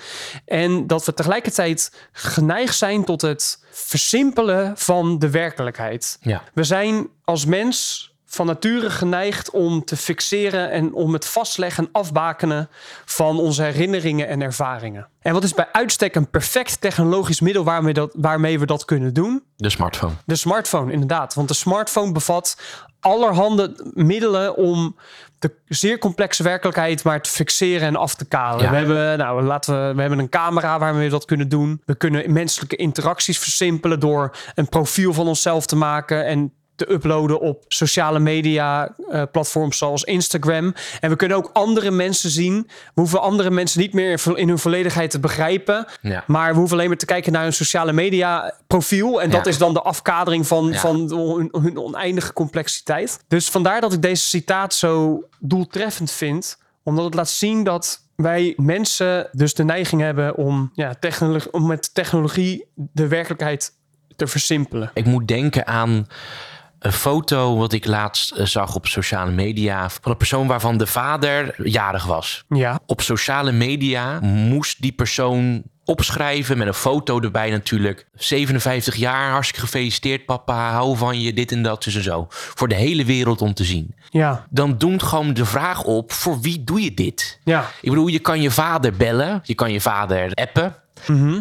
[0.44, 6.18] En dat we tegelijkertijd geneigd zijn tot het versimpelen van de werkelijkheid.
[6.20, 6.42] Ja.
[6.54, 11.90] We zijn als mens van nature geneigd om te fixeren en om het vastleggen en
[11.92, 12.68] afbakenen
[13.04, 15.08] van onze herinneringen en ervaringen.
[15.20, 19.14] En wat is bij uitstek een perfect technologisch middel waarmee, dat, waarmee we dat kunnen
[19.14, 19.42] doen?
[19.56, 20.12] De smartphone.
[20.24, 21.34] De smartphone, inderdaad.
[21.34, 22.56] Want de smartphone bevat
[23.00, 24.96] allerhande middelen om
[25.38, 28.64] de zeer complexe werkelijkheid maar te fixeren en af te kalen.
[28.64, 28.70] Ja.
[28.70, 31.82] We hebben, nou, laten we, we hebben een camera waarmee we dat kunnen doen.
[31.84, 37.40] We kunnen menselijke interacties versimpelen door een profiel van onszelf te maken en te uploaden
[37.40, 40.74] op sociale media eh, platforms zoals Instagram.
[41.00, 42.62] En we kunnen ook andere mensen zien.
[42.66, 45.86] We hoeven andere mensen niet meer in- in hun volledigheid te begrijpen.
[46.00, 46.24] Ja.
[46.26, 49.22] Maar we hoeven alleen maar te kijken naar hun sociale media profiel.
[49.22, 49.50] En dat Ja.
[49.50, 50.78] is dan de afkadering van, Ja.
[50.78, 53.24] van hun, hun oneindige complexiteit.
[53.28, 56.58] Dus vandaar dat ik deze citaat zo doeltreffend vind.
[56.82, 61.66] Omdat het laat zien dat wij mensen dus de neiging hebben om, ja, technologie, om
[61.66, 63.72] met technologie de werkelijkheid
[64.16, 64.90] te versimpelen.
[64.94, 66.06] Ik moet denken aan
[66.78, 70.86] een foto wat ik laatst eh, zag op sociale media van een persoon waarvan de
[70.86, 72.44] vader jarig was.
[72.48, 78.06] Ja, Op sociale media moest die persoon opschrijven met een foto erbij natuurlijk.
[78.14, 82.26] 57 jaar, hartstikke gefeliciteerd papa, hou van je, dit en dat, dus en zo.
[82.28, 83.94] Voor de hele wereld om te zien.
[84.10, 87.40] ja, Dan doet gewoon de vraag op, voor wie doe je dit?
[87.44, 87.70] ja.
[87.80, 90.74] Ik bedoel, je kan je vader bellen, je kan je vader appen.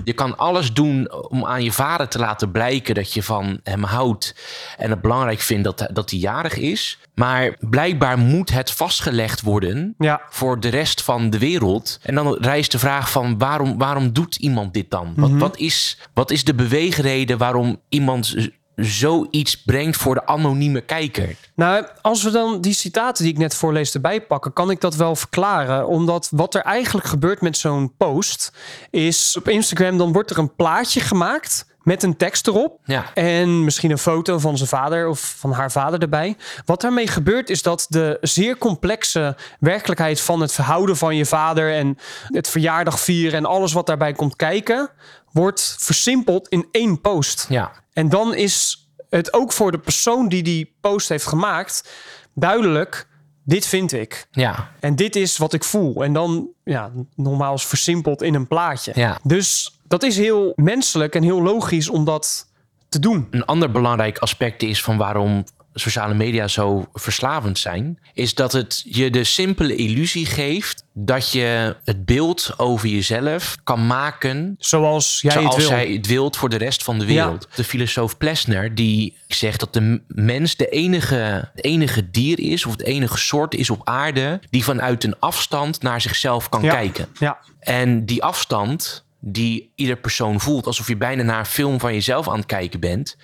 [0.04, 3.84] Je kan alles doen om aan je vader te laten blijken dat je van hem
[3.84, 4.36] houdt
[4.78, 7.00] en het belangrijk vindt dat, dat hij jarig is.
[7.15, 10.22] Maar blijkbaar moet het vastgelegd worden Ja.
[10.30, 12.00] voor de rest van de wereld.
[12.04, 15.13] En dan rijst de vraag van waarom, waarom doet iemand dit dan?
[15.15, 18.36] Wat, wat, is, wat is de beweegreden waarom iemand
[18.78, 21.36] zoiets brengt voor de anonieme kijker?
[21.56, 24.96] Nou, als we dan die citaten die ik net voorlees erbij pakken, kan ik dat
[24.96, 25.88] wel verklaren.
[25.88, 28.52] Omdat wat er eigenlijk gebeurt met zo'n post
[28.90, 32.80] is op Instagram, dan wordt er een plaatje gemaakt met een tekst erop.
[32.84, 33.13] Ja.
[33.13, 36.38] En misschien een foto van zijn vader of van haar vader erbij.
[36.65, 41.73] Wat daarmee gebeurt is dat de zeer complexe werkelijkheid van het verhouden van je vader
[41.73, 41.97] en
[42.28, 44.89] het verjaardag vieren en alles wat daarbij komt kijken,
[45.32, 47.45] wordt versimpeld in één post.
[47.50, 51.89] Ja, En dan is het ook voor de persoon die die post heeft gemaakt
[52.34, 53.08] duidelijk:
[53.43, 54.28] dit vind ik.
[54.32, 56.04] ja, En dit is wat ik voel.
[56.04, 58.91] En dan, ja, nogmaals versimpeld in een plaatje.
[58.95, 59.19] Ja.
[59.23, 62.47] Dus dat is heel menselijk en heel logisch om dat
[62.89, 63.28] te doen.
[63.32, 68.84] Een ander belangrijk aspect is van waarom sociale media zo verslavend zijn, is dat het
[68.86, 75.32] je de simpele illusie geeft dat je het beeld over jezelf kan maken Zoals jij
[75.32, 75.93] zoals het wil.
[75.95, 77.47] het wilt voor de rest van de wereld.
[77.56, 82.86] De filosoof Plessner die zegt dat de mens de enige, enige dier is of de
[82.86, 86.73] enige soort is op aarde die vanuit een afstand naar zichzelf kan Ja.
[86.73, 87.08] kijken.
[87.19, 91.94] Ja, En die afstand die ieder persoon voelt, alsof je bijna naar een film van
[91.94, 93.18] jezelf aan het kijken bent,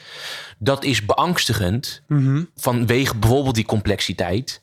[0.57, 2.01] dat is beangstigend
[2.55, 4.61] vanwege bijvoorbeeld die complexiteit.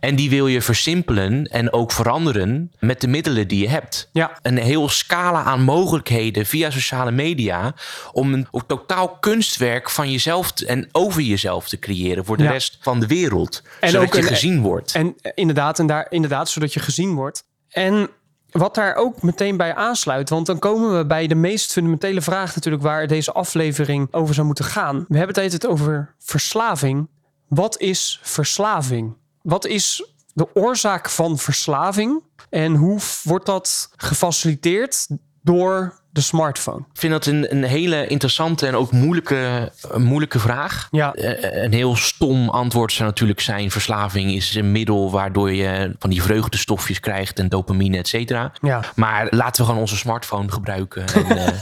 [0.00, 4.08] En die wil je versimpelen en ook veranderen met de middelen die je hebt.
[4.12, 4.38] Ja.
[4.42, 7.74] Een heel scala aan mogelijkheden via sociale media
[8.12, 12.50] om een totaal kunstwerk van jezelf en over jezelf te creëren voor de Ja.
[12.50, 14.94] rest van de wereld, En zodat ook je een- gezien wordt.
[14.94, 17.44] En inderdaad, en daar, inderdaad, zodat je gezien wordt.
[17.68, 18.08] En
[18.52, 22.54] wat daar ook meteen bij aansluit, want dan komen we bij de meest fundamentele vraag
[22.54, 25.04] natuurlijk waar deze aflevering over zou moeten gaan.
[25.08, 27.08] We hebben het altijd over verslaving.
[27.48, 29.16] Wat is verslaving?
[29.42, 32.22] Wat is de oorzaak van verslaving?
[32.50, 35.06] En hoe wordt dat gefaciliteerd
[35.42, 36.78] door de smartphone?
[36.78, 40.88] Ik vind dat een, een hele interessante en ook moeilijke, moeilijke vraag.
[40.90, 41.12] Ja.
[41.12, 46.10] Eh, een heel stom antwoord zou natuurlijk zijn: verslaving is een middel waardoor je van
[46.10, 48.52] die vreugdestofjes krijgt en dopamine, et cetera.
[48.60, 48.80] Ja.
[48.94, 51.52] Maar laten we gewoon onze smartphone gebruiken en, eh,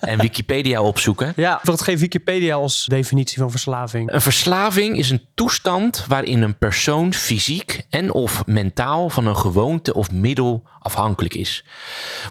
[0.10, 1.32] en Wikipedia opzoeken.
[1.36, 4.12] Ja, wat geeft Wikipedia als definitie van verslaving?
[4.12, 9.94] Een verslaving is een toestand waarin een persoon fysiek en of mentaal van een gewoonte
[9.94, 11.64] of middel afhankelijk is.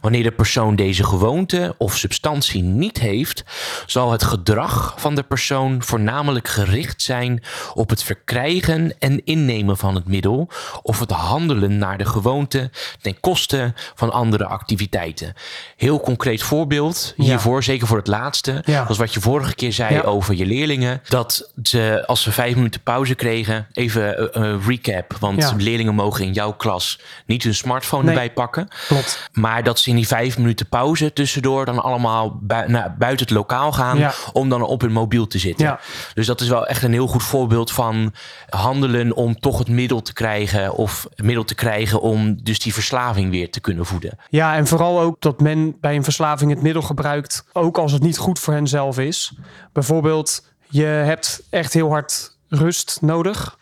[0.02, 3.44] Wanneer de persoon deze gewoonte of substantie niet heeft,
[3.86, 7.44] zal het gedrag van de persoon voornamelijk gericht zijn
[7.74, 10.50] op het verkrijgen en innemen van het middel
[10.82, 12.70] of het handelen naar de gewoonte
[13.02, 15.34] ten koste van andere activiteiten.
[15.76, 18.86] Heel concreet voorbeeld hiervoor, zeker voor het laatste, Ja.
[18.88, 20.02] was wat je vorige keer zei Ja.
[20.02, 21.02] over je leerlingen.
[21.08, 25.18] Dat ze, als ze vijf minuten pauze kregen, even eh, eh, recap.
[25.20, 28.14] Want leerlingen mogen in jouw klas niet hun smartphone Nee.
[28.14, 28.68] erbij pakken.
[28.88, 29.30] Klopt.
[29.32, 33.26] Maar dat ze in die vijf minuten pauze tussendoor daardoor dan allemaal bui- naar buiten
[33.26, 34.12] het lokaal gaan Ja.
[34.34, 35.66] om dan op hun mobiel te zitten.
[35.66, 35.80] Ja.
[36.14, 38.14] Dus dat is wel echt een heel goed voorbeeld van
[38.50, 42.74] handelen om toch het middel te krijgen of het middel te krijgen om dus die
[42.74, 44.18] verslaving weer te kunnen voeden.
[44.30, 48.02] Ja, en vooral ook dat men bij een verslaving het middel gebruikt, ook als het
[48.02, 49.34] niet goed voor hen zelf is.
[49.74, 53.58] Bijvoorbeeld, je hebt echt heel hard rust nodig.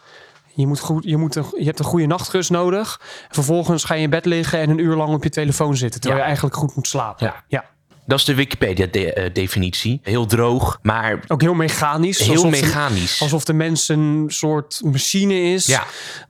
[0.54, 3.02] Je, moet goed, je, moet een, je hebt een goede nachtrust nodig.
[3.30, 6.21] Vervolgens ga je in bed liggen en een uur lang op je telefoon zitten, terwijl
[6.21, 6.28] Ja.
[6.28, 7.26] je eigenlijk goed moet slapen.
[7.28, 7.43] Ja.
[7.47, 7.65] ja.
[8.08, 10.00] Dat is de Wikipedia-definitie.
[10.04, 12.20] Heel droog, maar Ook heel mechanisch.
[12.20, 13.22] heel alsof de- mechanisch.
[13.22, 15.65] alsof de mens een soort machine is.
[15.65, 15.84] Ja.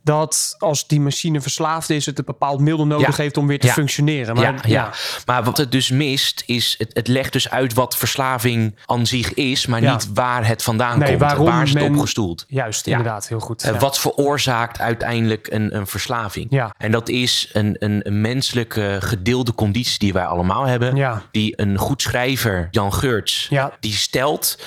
[0.03, 3.23] Dat als die machine verslaafd is, het een bepaald middel nodig Ja.
[3.23, 3.73] heeft om weer te Ja.
[3.73, 4.35] functioneren.
[4.35, 4.91] Maar, ja, ja.
[5.25, 9.33] maar wat het dus mist, is het, het legt dus uit wat verslaving aan zich
[9.33, 11.19] is, maar niet waar het vandaan Nee, komt.
[11.21, 12.45] waarom waar is het men- op gestoeld?
[12.47, 13.63] Juist, inderdaad, heel goed.
[13.63, 13.79] Eh, Ja.
[13.79, 16.47] Wat veroorzaakt uiteindelijk een, een verslaving?
[16.49, 16.73] Ja.
[16.77, 20.95] En dat is een, een, een menselijke gedeelde conditie die wij allemaal hebben.
[20.95, 21.21] Ja.
[21.31, 23.73] Die een goed schrijver, Jan Geurts, Ja.
[23.79, 24.59] die stelt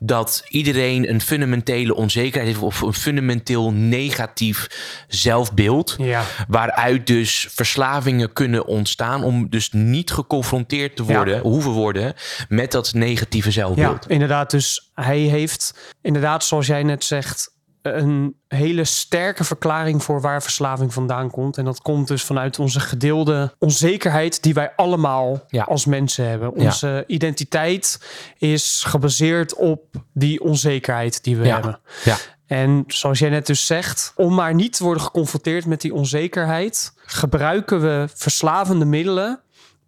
[0.00, 4.66] dat iedereen een fundamentele onzekerheid heeft of een fundamenteel negatief
[5.08, 5.94] zelfbeeld.
[5.98, 6.22] Ja.
[6.48, 11.14] Waaruit dus verslavingen kunnen ontstaan om dus niet geconfronteerd te Ja.
[11.14, 12.14] worden, hoeven worden
[12.48, 14.08] met dat negatieve Ja, zelfbeeld.
[14.08, 14.50] inderdaad.
[14.50, 17.54] Dus hij heeft inderdaad, zoals jij net zegt,
[17.94, 21.56] een hele sterke verklaring voor waar verslaving vandaan komt.
[21.58, 25.62] En dat komt dus vanuit onze gedeelde onzekerheid die wij allemaal Ja.
[25.62, 26.52] als mensen hebben.
[26.56, 26.64] Ja.
[26.64, 28.00] Onze identiteit
[28.38, 29.82] is gebaseerd op
[30.14, 31.52] die onzekerheid die we Ja.
[31.54, 31.80] hebben.
[32.04, 32.16] Ja.
[32.46, 36.92] En zoals jij net dus zegt, om maar niet te worden geconfronteerd met die onzekerheid,
[36.96, 39.40] gebruiken we verslavende middelen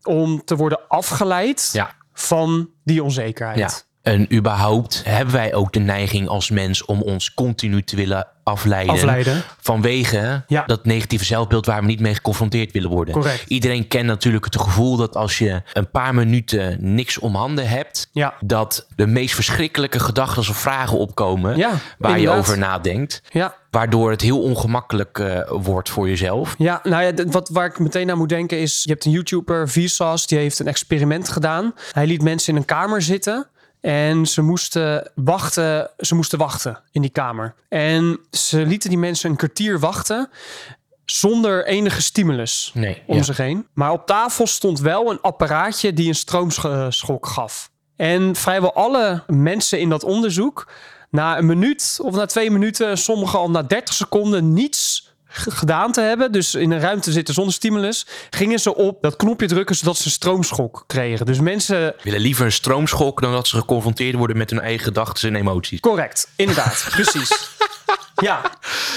[0.02, 1.70] om te worden afgeleid
[2.12, 3.86] van die onzekerheid.
[4.08, 8.94] En überhaupt hebben wij ook de neiging als mens om ons continu te willen afleiden.
[8.94, 9.42] Afleiden.
[9.60, 10.62] Vanwege Ja.
[10.66, 13.14] dat negatieve zelfbeeld waar we niet mee geconfronteerd willen worden.
[13.14, 13.44] Correct.
[13.48, 18.08] Iedereen kent natuurlijk het gevoel dat als je een paar minuten niks om handen hebt,
[18.12, 18.34] Ja.
[18.40, 23.22] dat de meest verschrikkelijke gedachten of vragen opkomen Ja, waar je over nadenkt.
[23.30, 26.54] Ja, Waardoor het heel ongemakkelijk eh, wordt voor jezelf.
[26.58, 28.82] ja, nou ja, wat, waar ik meteen aan moet denken is...
[28.82, 31.74] je hebt een YouTuber, Vsauce, die heeft een experiment gedaan.
[31.92, 33.46] Hij liet mensen in een kamer zitten...
[33.80, 37.54] En ze moesten wachten, ze moesten wachten in die kamer.
[37.68, 40.30] En ze lieten die mensen een kwartier wachten
[41.04, 43.22] zonder enige stimulus Nee, om ja.
[43.22, 43.66] zich heen.
[43.72, 47.70] Maar op tafel stond wel een apparaatje die een stroomschok gaf.
[47.96, 50.72] En vrijwel alle mensen in dat onderzoek,
[51.10, 54.97] na een minuut of na twee minuten, sommigen al na 30 seconden niets
[55.28, 59.46] gedaan te hebben, dus in een ruimte zitten zonder stimulus, gingen ze op dat knopje
[59.46, 61.26] drukken zodat ze stroomschok kregen.
[61.26, 65.28] Dus mensen willen liever een stroomschok dan dat ze geconfronteerd worden met hun eigen gedachten
[65.28, 65.80] en emoties.
[65.80, 67.50] Correct, inderdaad, precies.
[68.14, 68.40] Ja,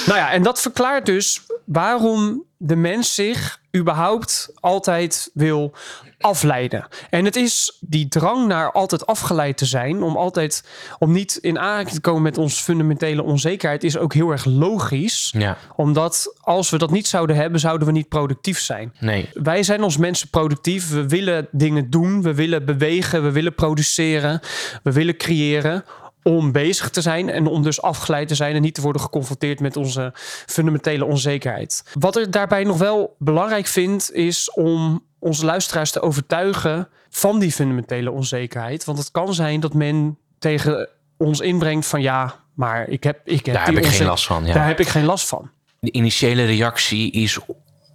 [0.05, 5.73] nou ja, en dat verklaart dus waarom de mens zich überhaupt altijd wil
[6.21, 6.87] afleiden.
[7.09, 10.63] En het is die drang naar altijd afgeleid te zijn, om altijd
[10.99, 15.33] om niet in aanraking te komen met onze fundamentele onzekerheid, is ook heel erg logisch.
[15.37, 18.93] Ja, Omdat als we dat niet zouden hebben, zouden we niet productief zijn.
[18.99, 19.29] nee.
[19.33, 20.89] Wij zijn als mensen productief.
[20.89, 22.21] We willen dingen doen.
[22.21, 23.23] We willen bewegen.
[23.23, 24.39] We willen produceren.
[24.83, 25.83] We willen creëren.
[26.23, 29.59] Om bezig te zijn en om dus afgeleid te zijn en niet te worden geconfronteerd
[29.59, 30.11] met onze
[30.45, 31.83] fundamentele onzekerheid.
[31.99, 37.51] Wat ik daarbij nog wel belangrijk vind, is om onze luisteraars te overtuigen van die
[37.51, 38.83] fundamentele onzekerheid.
[38.83, 43.45] Want het kan zijn dat men tegen ons inbrengt van ja, maar ik heb, ik
[43.45, 44.45] heb, Daar heb ik geen last van.
[44.45, 44.53] Ja.
[44.53, 45.49] Daar heb ik geen last van.
[45.79, 47.39] de initiële reactie is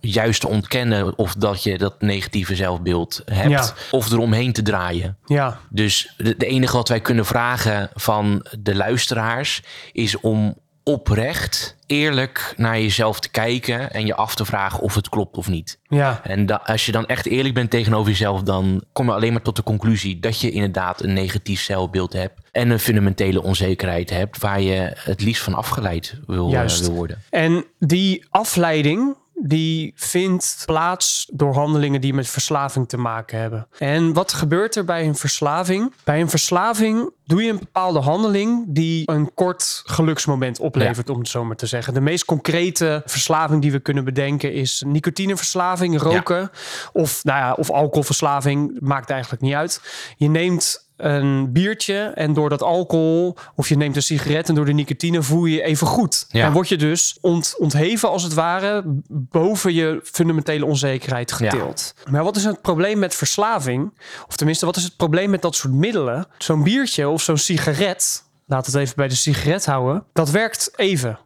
[0.00, 3.72] juist te ontkennen of dat je dat negatieve zelfbeeld hebt Ja.
[3.90, 5.16] of eromheen te draaien.
[5.24, 9.62] Ja, Dus de, de enige wat wij kunnen vragen van de luisteraars
[9.92, 10.56] is om
[10.90, 15.48] oprecht eerlijk naar jezelf te kijken en je af te vragen of het klopt of
[15.48, 15.78] niet.
[15.88, 19.32] ja, En da- als je dan echt eerlijk bent tegenover jezelf, dan kom je alleen
[19.32, 24.10] maar tot de conclusie dat je inderdaad een negatief zelfbeeld hebt en een fundamentele onzekerheid
[24.10, 27.22] hebt waar je het liefst van afgeleid wil, eh, wil worden.
[27.30, 33.66] En die afleiding, die vindt plaats door handelingen die met verslaving te maken hebben.
[33.78, 35.92] En wat gebeurt er bij een verslaving?
[36.04, 41.28] Bij een verslaving doe je een bepaalde handeling die een kort geluksmoment oplevert, om het
[41.28, 41.94] zo maar te zeggen.
[41.94, 46.50] De meest concrete verslaving die we kunnen bedenken is nicotineverslaving, roken
[46.92, 49.80] of, nou ja, of alcoholverslaving, maakt eigenlijk niet uit.
[50.16, 54.64] Je neemt een biertje en door dat alcohol of je neemt een sigaret en door
[54.64, 56.26] de nicotine voel je je even goed.
[56.28, 56.42] Ja.
[56.42, 61.94] Dan word je dus ont, ontheven als het ware boven je fundamentele onzekerheid getild.
[62.10, 63.98] Maar wat is het probleem met verslaving?
[64.28, 66.26] Of tenminste, wat is het probleem met dat soort middelen?
[66.38, 71.18] Zo'n biertje of zo'n sigaret, laat het even bij de sigaret houden, dat werkt even.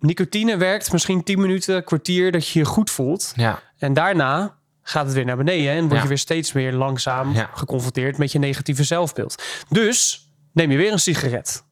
[0.00, 3.32] Nicotine werkt misschien 10 minuten, kwartier dat je je goed voelt.
[3.36, 4.54] Ja, En daarna
[4.88, 5.72] gaat het weer naar beneden.
[5.72, 9.42] En word je weer steeds meer langzaam geconfronteerd met je negatieve zelfbeeld.
[9.68, 11.64] Dus neem je weer een sigaret.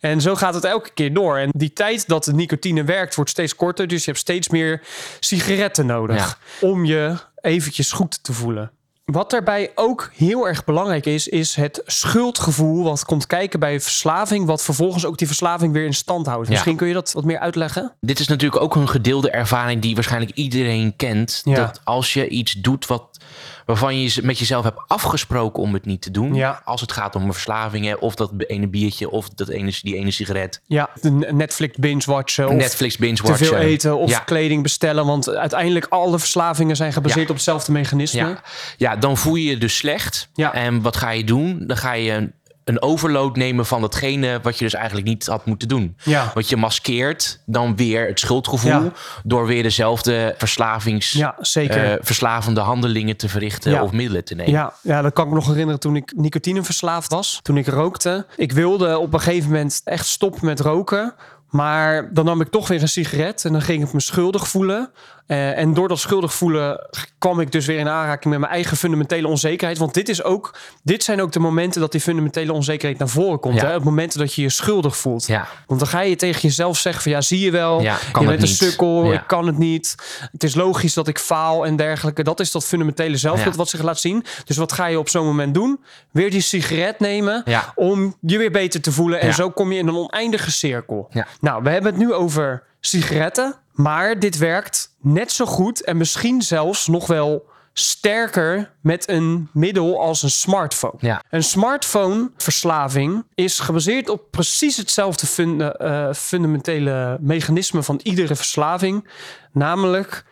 [0.00, 1.38] En zo gaat het elke keer door.
[1.38, 3.86] En die tijd dat de nicotine werkt, wordt steeds korter.
[3.86, 4.82] Dus je hebt steeds meer
[5.20, 8.70] sigaretten nodig om je eventjes goed te voelen.
[9.12, 14.46] Wat daarbij ook heel erg belangrijk is, is het schuldgevoel wat komt kijken bij verslaving,
[14.46, 16.46] wat vervolgens ook die verslaving weer in stand houdt.
[16.46, 16.52] Ja.
[16.52, 17.92] Misschien kun je dat wat meer uitleggen?
[18.00, 21.40] Dit is natuurlijk ook een gedeelde ervaring die waarschijnlijk iedereen kent.
[21.44, 21.54] Ja.
[21.54, 23.18] Dat als je iets doet wat,
[23.66, 26.34] waarvan je met jezelf hebt afgesproken om het niet te doen.
[26.34, 26.62] Ja.
[26.64, 30.60] Als het gaat om verslavingen of dat ene biertje of dat ene, die ene sigaret.
[30.66, 34.18] Ja, de Netflix binge-watchen of Netflix binge te veel eten of Ja.
[34.18, 35.06] kleding bestellen.
[35.06, 37.28] Want uiteindelijk alle verslavingen zijn gebaseerd Ja.
[37.28, 38.20] op hetzelfde mechanisme.
[38.20, 38.40] Ja.
[38.76, 40.28] ja, dan voel je je dus slecht.
[40.34, 40.52] Ja.
[40.52, 41.64] En wat ga je doen?
[41.66, 42.30] Dan ga je
[42.66, 45.96] een, overload nemen van datgene wat je dus eigenlijk niet had moeten doen.
[46.02, 46.30] Ja.
[46.34, 48.92] Want je maskeert dan weer het schuldgevoel Ja.
[49.24, 51.92] door weer dezelfde verslavings, Ja, zeker.
[51.92, 53.82] eh, verslavende handelingen te verrichten Ja.
[53.82, 54.52] of middelen te nemen.
[54.52, 57.38] Ja, ja, dat kan ik me nog herinneren toen ik nicotineverslaafd was.
[57.42, 58.26] Toen ik rookte.
[58.36, 61.14] Ik wilde op een gegeven moment echt stoppen met roken.
[61.50, 64.90] Maar dan nam ik toch weer een sigaret en dan ging ik me schuldig voelen.
[65.26, 66.86] Eh, en door dat schuldig voelen
[67.18, 69.78] kwam ik dus weer in aanraking met mijn eigen fundamentele onzekerheid.
[69.78, 73.40] Want dit, is ook, dit zijn ook de momenten dat die fundamentele onzekerheid naar voren
[73.40, 73.60] komt.
[73.60, 73.66] Ja.
[73.66, 73.76] Hè?
[73.76, 75.26] Op momenten dat je je schuldig voelt.
[75.26, 75.48] Ja.
[75.66, 78.28] Want dan ga je tegen jezelf zeggen van ja, zie je wel, Ja, je bent
[78.42, 78.56] een niet.
[78.56, 79.12] sukkel, Ja.
[79.12, 79.94] ik kan het niet.
[80.32, 82.22] Het is logisch dat ik faal en dergelijke.
[82.22, 84.24] Dat is dat fundamentele zelfbeeld wat zich laat zien.
[84.44, 85.80] Dus wat ga je op zo'n moment doen?
[86.10, 89.20] Weer die sigaret nemen om je weer beter te voelen.
[89.20, 91.10] En zo kom je in een oneindige cirkel.
[91.40, 93.54] Nou, we hebben het nu over sigaretten.
[93.76, 100.00] Maar dit werkt net zo goed en misschien zelfs nog wel sterker met een middel
[100.00, 100.94] als een smartphone.
[100.98, 101.22] Ja.
[101.30, 109.08] Een smartphone-verslaving is gebaseerd op precies hetzelfde funda- eh, fundamentele mechanisme van iedere verslaving.
[109.52, 110.24] Namelijk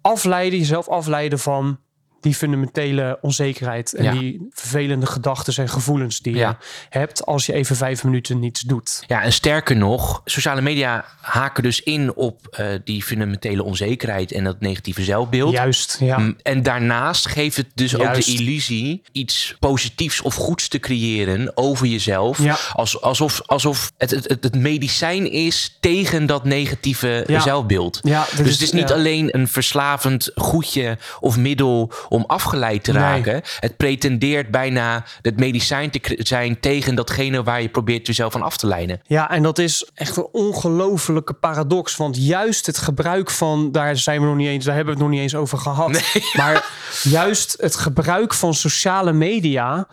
[0.00, 1.78] afleiden, jezelf afleiden van
[2.24, 4.12] die fundamentele onzekerheid en Ja.
[4.12, 6.48] die vervelende gedachten en gevoelens die Ja.
[6.48, 6.66] je
[6.98, 9.04] hebt als je even vijf minuten niets doet.
[9.06, 14.44] Ja, en sterker nog, sociale media haken dus in op eh, die fundamentele onzekerheid en
[14.44, 15.52] dat negatieve zelfbeeld.
[15.52, 16.34] Juist, ja.
[16.42, 21.86] En daarnaast geeft het dus ook de illusie iets positiefs of goeds te creëren over
[21.86, 22.42] jezelf.
[22.42, 22.56] Ja.
[22.72, 28.00] Als, alsof, alsof het, het, het, medicijn is tegen dat negatieve zelfbeeld.
[28.02, 32.92] Ja, dus is- het is niet alleen een verslavend goedje of middel om afgeleid te
[32.92, 33.02] Nee.
[33.02, 33.42] raken.
[33.60, 38.56] Het pretendeert bijna het medicijn te zijn tegen datgene waar je probeert jezelf van af
[38.56, 39.00] te leiden.
[39.06, 41.96] Ja, en dat is echt een ongelofelijke paradox.
[41.96, 45.08] Want juist het gebruik van, daar zijn we nog niet eens, daar hebben we het
[45.10, 46.02] nog niet eens over gehad.
[46.36, 46.64] Maar
[47.02, 49.86] juist het gebruik van sociale media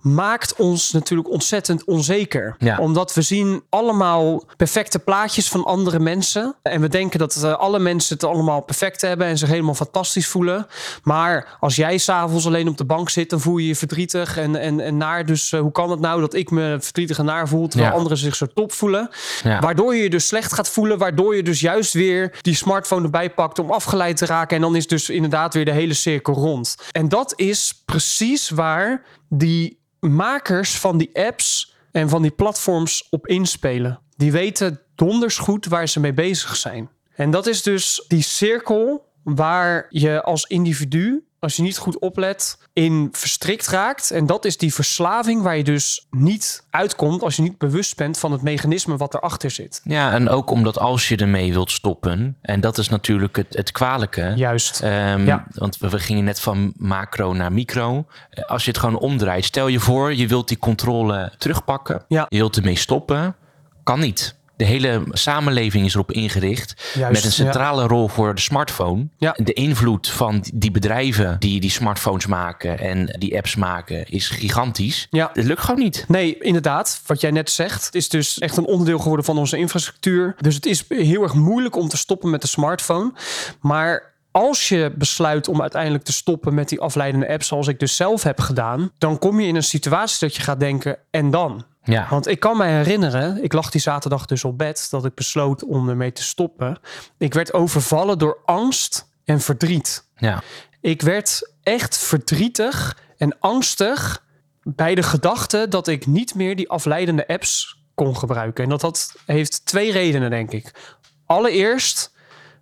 [0.00, 2.54] maakt ons natuurlijk ontzettend onzeker.
[2.58, 2.78] Ja.
[2.78, 6.56] Omdat we zien allemaal perfecte plaatjes van andere mensen.
[6.62, 10.26] En we denken dat eh, alle mensen het allemaal perfect hebben en zich helemaal fantastisch
[10.26, 10.66] voelen.
[11.02, 14.56] Maar als jij s'avonds alleen op de bank zit, dan voel je je verdrietig en,
[14.56, 15.26] en, en naar.
[15.26, 17.96] Dus eh, hoe kan het nou dat ik me verdrietig en naar voel, terwijl Ja.
[17.96, 19.10] anderen zich zo top voelen?
[19.42, 19.60] Ja.
[19.60, 23.30] Waardoor je je dus slecht gaat voelen, waardoor je dus juist weer die smartphone erbij
[23.30, 24.56] pakt om afgeleid te raken.
[24.56, 26.76] En dan is dus inderdaad weer de hele cirkel rond.
[26.92, 33.26] En dat is precies waar die makers van die apps en van die platforms op
[33.26, 34.00] inspelen.
[34.16, 36.90] Die weten donders goed waar ze mee bezig zijn.
[37.14, 42.58] En dat is dus die cirkel waar je als individu, als je niet goed oplet,
[42.72, 44.10] in verstrikt raakt.
[44.10, 48.18] En dat is die verslaving waar je dus niet uitkomt als je niet bewust bent
[48.18, 49.80] van het mechanisme wat erachter zit.
[49.84, 53.72] Ja, en ook omdat als je ermee wilt stoppen, en dat is natuurlijk het, het
[53.72, 54.32] kwalijke.
[54.36, 54.80] Juist.
[54.80, 55.46] Ehm, Ja.
[55.54, 58.06] Want we, we gingen net van macro naar micro.
[58.30, 62.04] Eh, Als je het gewoon omdraait, stel je voor, je wilt die controle terugpakken.
[62.08, 62.26] Ja.
[62.28, 63.36] Je wilt ermee stoppen.
[63.84, 64.36] Kan niet.
[64.58, 66.90] De hele samenleving is erop ingericht.
[66.94, 69.08] Juist, met een centrale rol voor de smartphone.
[69.16, 69.36] Ja.
[69.42, 75.06] De invloed van die bedrijven die die smartphones maken en die apps maken is gigantisch.
[75.10, 75.30] Ja.
[75.32, 76.04] Het lukt gewoon niet.
[76.08, 77.02] Nee, inderdaad.
[77.06, 80.36] Wat jij net zegt, het is dus echt een onderdeel geworden van onze infrastructuur.
[80.40, 83.12] Dus het is heel erg moeilijk om te stoppen met de smartphone.
[83.60, 87.96] Maar als je besluit om uiteindelijk te stoppen met die afleidende apps, zoals ik dus
[87.96, 91.64] zelf heb gedaan, dan kom je in een situatie dat je gaat denken: en dan?
[91.88, 92.06] Ja.
[92.10, 95.64] Want ik kan me herinneren, ik lag die zaterdag dus op bed, dat ik besloot
[95.64, 96.78] om ermee te stoppen.
[97.18, 100.04] Ik werd overvallen door angst en verdriet.
[100.16, 100.42] ja.
[100.80, 104.24] Ik werd echt verdrietig en angstig
[104.62, 108.64] bij de gedachte dat ik niet meer die afleidende apps kon gebruiken.
[108.64, 110.96] En dat, dat heeft twee redenen, denk ik.
[111.26, 112.14] Allereerst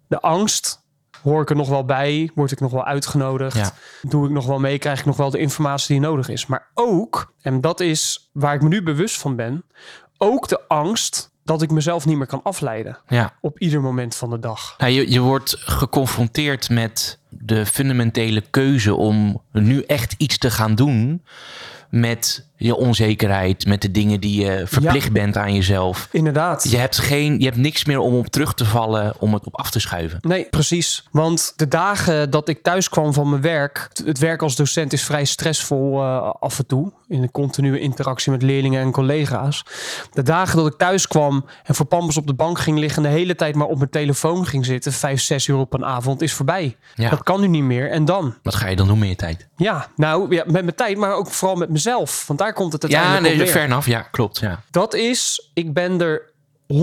[0.08, 0.84] de angst.
[1.26, 2.30] Hoor ik er nog wel bij?
[2.34, 3.56] Word ik nog wel uitgenodigd?
[3.56, 3.72] Ja.
[4.02, 4.78] Doe ik nog wel mee?
[4.78, 6.46] Krijg ik nog wel de informatie die nodig is?
[6.46, 9.64] Maar ook, en dat is waar ik me nu bewust van ben,
[10.18, 13.32] ook de angst dat ik mezelf niet meer kan afleiden Ja.
[13.40, 14.74] op ieder moment van de dag.
[14.78, 20.74] Nou, je, je wordt geconfronteerd met de fundamentele keuze om nu echt iets te gaan
[20.74, 21.24] doen
[21.90, 26.08] met je onzekerheid, met de dingen die je verplicht bent aan jezelf.
[26.10, 26.70] Inderdaad.
[26.70, 29.56] Je hebt, geen, je hebt niks meer om op terug te vallen, om het op
[29.56, 30.18] af te schuiven.
[30.20, 31.08] Nee, precies.
[31.10, 35.04] Want de dagen dat ik thuis kwam van mijn werk, het werk als docent is
[35.04, 36.92] vrij stressvol uh, af en toe.
[37.08, 39.64] In een continue interactie met leerlingen en collega's.
[40.12, 43.08] De dagen dat ik thuis kwam en voor Pampers op de bank ging liggen, de
[43.08, 46.32] hele tijd maar op mijn telefoon ging zitten, vijf, zes uur op een avond, is
[46.32, 46.76] voorbij.
[46.94, 47.10] Ja.
[47.10, 47.90] Dat kan nu niet meer.
[47.90, 48.34] En dan?
[48.42, 49.48] Wat ga je dan doen met je tijd?
[49.56, 52.26] Ja, nou, ja, met mijn tijd, maar ook vooral met mezelf.
[52.26, 53.46] Want daar komt het Ja, nee, op neer.
[53.48, 53.86] ver af.
[53.86, 54.38] Ja, klopt.
[54.38, 54.60] Ja.
[54.70, 56.30] Dat is, ik ben er
[56.72, 56.76] 100%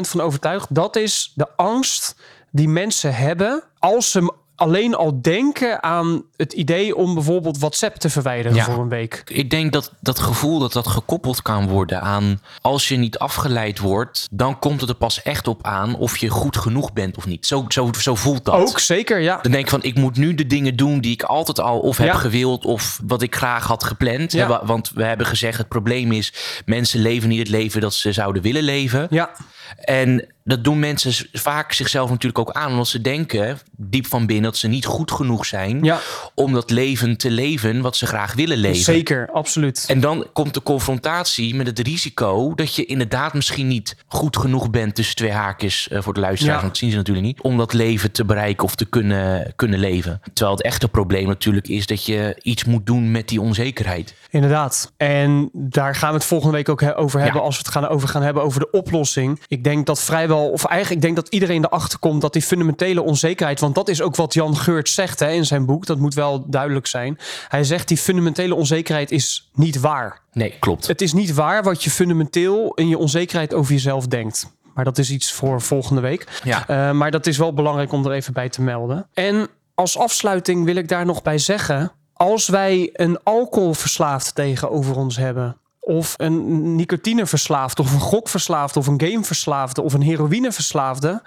[0.00, 2.16] van overtuigd, dat is de angst
[2.50, 8.10] die mensen hebben als ze alleen al denken aan het idee om bijvoorbeeld WhatsApp te
[8.10, 8.64] verwijderen Ja.
[8.64, 9.22] voor een week.
[9.26, 13.78] Ik denk dat dat gevoel dat dat gekoppeld kan worden aan als je niet afgeleid
[13.78, 17.26] wordt, dan komt het er pas echt op aan of je goed genoeg bent of
[17.26, 17.46] niet.
[17.46, 18.54] Zo, zo, zo voelt dat.
[18.54, 19.38] Ook zeker, ja.
[19.42, 21.96] Dan denk ik van, ik moet nu de dingen doen die ik altijd al of
[21.96, 22.14] heb Ja.
[22.14, 24.32] gewild of wat ik graag had gepland.
[24.32, 24.64] Ja.
[24.64, 26.32] Want we hebben gezegd, het probleem is,
[26.66, 29.06] mensen leven niet het leven dat ze zouden willen leven.
[29.10, 29.30] Ja,
[29.76, 34.44] En dat doen mensen vaak zichzelf natuurlijk ook aan, omdat ze denken diep van binnen
[34.44, 35.98] dat ze niet goed genoeg zijn ja
[36.34, 38.82] om dat leven te leven wat ze graag willen leven.
[38.82, 39.84] zeker, absoluut.
[39.88, 44.70] En dan komt de confrontatie met het risico dat je inderdaad misschien niet goed genoeg
[44.70, 46.60] bent tussen twee haakjes eh, voor de luisteraars, Ja.
[46.62, 49.78] want dat zien ze natuurlijk niet, om dat leven te bereiken of te kunnen, kunnen
[49.78, 50.20] leven.
[50.32, 54.14] Terwijl het echte probleem natuurlijk is dat je iets moet doen met die onzekerheid.
[54.30, 54.92] Inderdaad.
[54.96, 57.46] En daar gaan we het volgende week ook over hebben Ja.
[57.46, 59.40] als we het gaan over gaan hebben over de oplossing.
[59.48, 63.02] Ik denk dat vrijwel, of eigenlijk ik denk dat iedereen erachter komt dat die fundamentele
[63.02, 66.14] onzekerheid, want dat is ook wat Jan Geurt zegt hè, in zijn boek, dat moet
[66.14, 67.18] wel duidelijk zijn.
[67.48, 70.20] Hij zegt die fundamentele onzekerheid is niet waar.
[70.32, 70.86] Nee, klopt.
[70.86, 74.54] Het is niet waar wat je fundamenteel in je onzekerheid over jezelf denkt.
[74.74, 76.40] Maar dat is iets voor volgende week.
[76.44, 76.68] Ja.
[76.68, 79.08] Eh, maar dat is wel belangrijk om er even bij te melden.
[79.14, 85.16] En als afsluiting wil ik daar nog bij zeggen: als wij een alcoholverslaafd tegenover ons
[85.16, 85.56] hebben.
[85.88, 91.22] Of een nicotineverslaafde, of een gokverslaafde, of een gameverslaafde, of een heroïneverslaafde.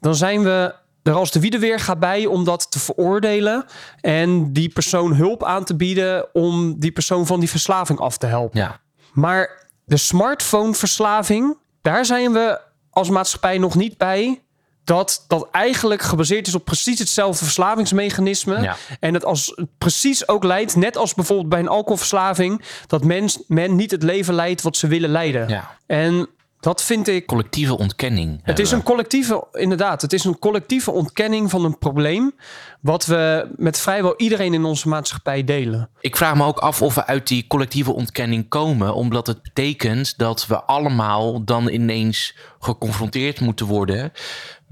[0.00, 3.64] Dan zijn we er als de wiede weer gaat bij om dat te veroordelen.
[4.00, 8.26] En die persoon hulp aan te bieden om die persoon van die verslaving af te
[8.26, 8.60] helpen.
[8.60, 8.80] Ja.
[9.12, 14.41] Maar de smartphoneverslaving, daar zijn we als maatschappij nog niet bij.
[14.84, 18.60] Dat dat eigenlijk gebaseerd is op precies hetzelfde verslavingsmechanisme.
[18.60, 18.76] Ja.
[19.00, 23.76] En het als precies ook leidt, net als bijvoorbeeld bij een alcoholverslaving, dat mens, men
[23.76, 25.48] niet het leven leidt wat ze willen leiden.
[25.48, 25.76] ja.
[25.86, 26.28] En
[26.62, 28.40] dat vind ik Collectieve ontkenning.
[28.42, 32.34] het is een collectieve, inderdaad, het is een collectieve ontkenning van een probleem.
[32.80, 35.90] wat we met vrijwel iedereen in onze maatschappij delen.
[36.00, 40.18] Ik vraag me ook af of we uit die collectieve ontkenning komen, omdat het betekent
[40.18, 44.12] dat we allemaal dan ineens geconfronteerd moeten worden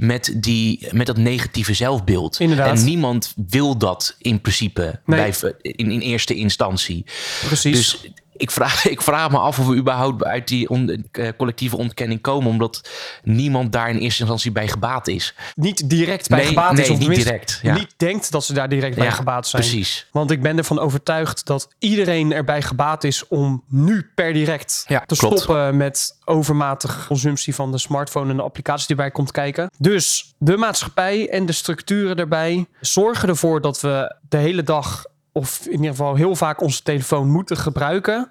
[0.01, 2.41] met, die, met dat negatieve zelfbeeld.
[2.41, 2.79] Inderdaad.
[2.79, 5.33] En niemand wil dat in principe Nee.
[5.41, 7.05] bij, in, in eerste instantie.
[7.47, 7.77] Precies.
[7.77, 11.77] Dus ik vraag, ik vraag me af of we überhaupt uit die on- eh, collectieve
[11.77, 12.89] ontkenning komen, omdat
[13.23, 15.35] niemand daar in eerste instantie bij gebaat is.
[15.55, 16.91] niet direct bij Nee, gebaat is.
[16.91, 17.75] Of niet direct, ja.
[17.75, 19.63] niet denkt dat ze daar direct bij Ja, gebaat zijn.
[19.63, 20.07] Precies.
[20.13, 25.03] Want ik ben ervan overtuigd dat iedereen erbij gebaat is om nu per direct Ja,
[25.07, 25.41] te klopt.
[25.41, 29.71] stoppen met overmatige consumptie van de smartphone en de applicaties die bij komt kijken.
[29.79, 35.61] Dus de maatschappij en de structuren daarbij zorgen ervoor dat we de hele dag of
[35.67, 38.31] in ieder geval heel vaak onze telefoon moeten gebruiken.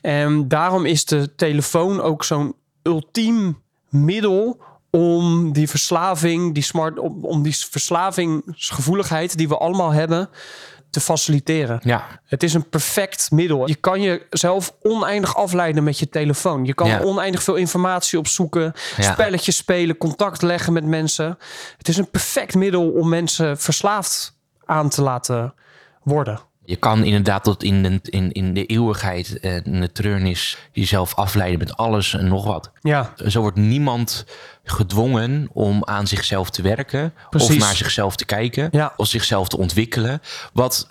[0.00, 4.60] En daarom is de telefoon ook zo'n ultiem middel
[4.90, 10.28] om die verslaving, die smart, om, om die verslavingsgevoeligheid die we allemaal hebben,
[10.90, 11.80] te faciliteren.
[11.84, 13.68] Ja, Het is een perfect middel.
[13.68, 16.64] Je kan jezelf oneindig afleiden met je telefoon.
[16.64, 17.00] Je kan Ja.
[17.02, 19.12] oneindig veel informatie opzoeken, Ja.
[19.12, 21.38] spelletjes spelen, contact leggen met mensen.
[21.78, 25.54] Het is een perfect middel om mensen verslaafd aan te laten
[26.10, 26.40] worden.
[26.64, 31.14] Je kan inderdaad tot in de, in, in de eeuwigheid en in de treurnis jezelf
[31.14, 32.70] afleiden met alles en nog wat.
[32.80, 34.24] Ja, Zo wordt niemand
[34.70, 37.48] gedwongen om aan zichzelf te werken Precies.
[37.56, 38.92] of naar zichzelf te kijken Ja.
[38.96, 40.22] of zichzelf te ontwikkelen.
[40.52, 40.86] Wat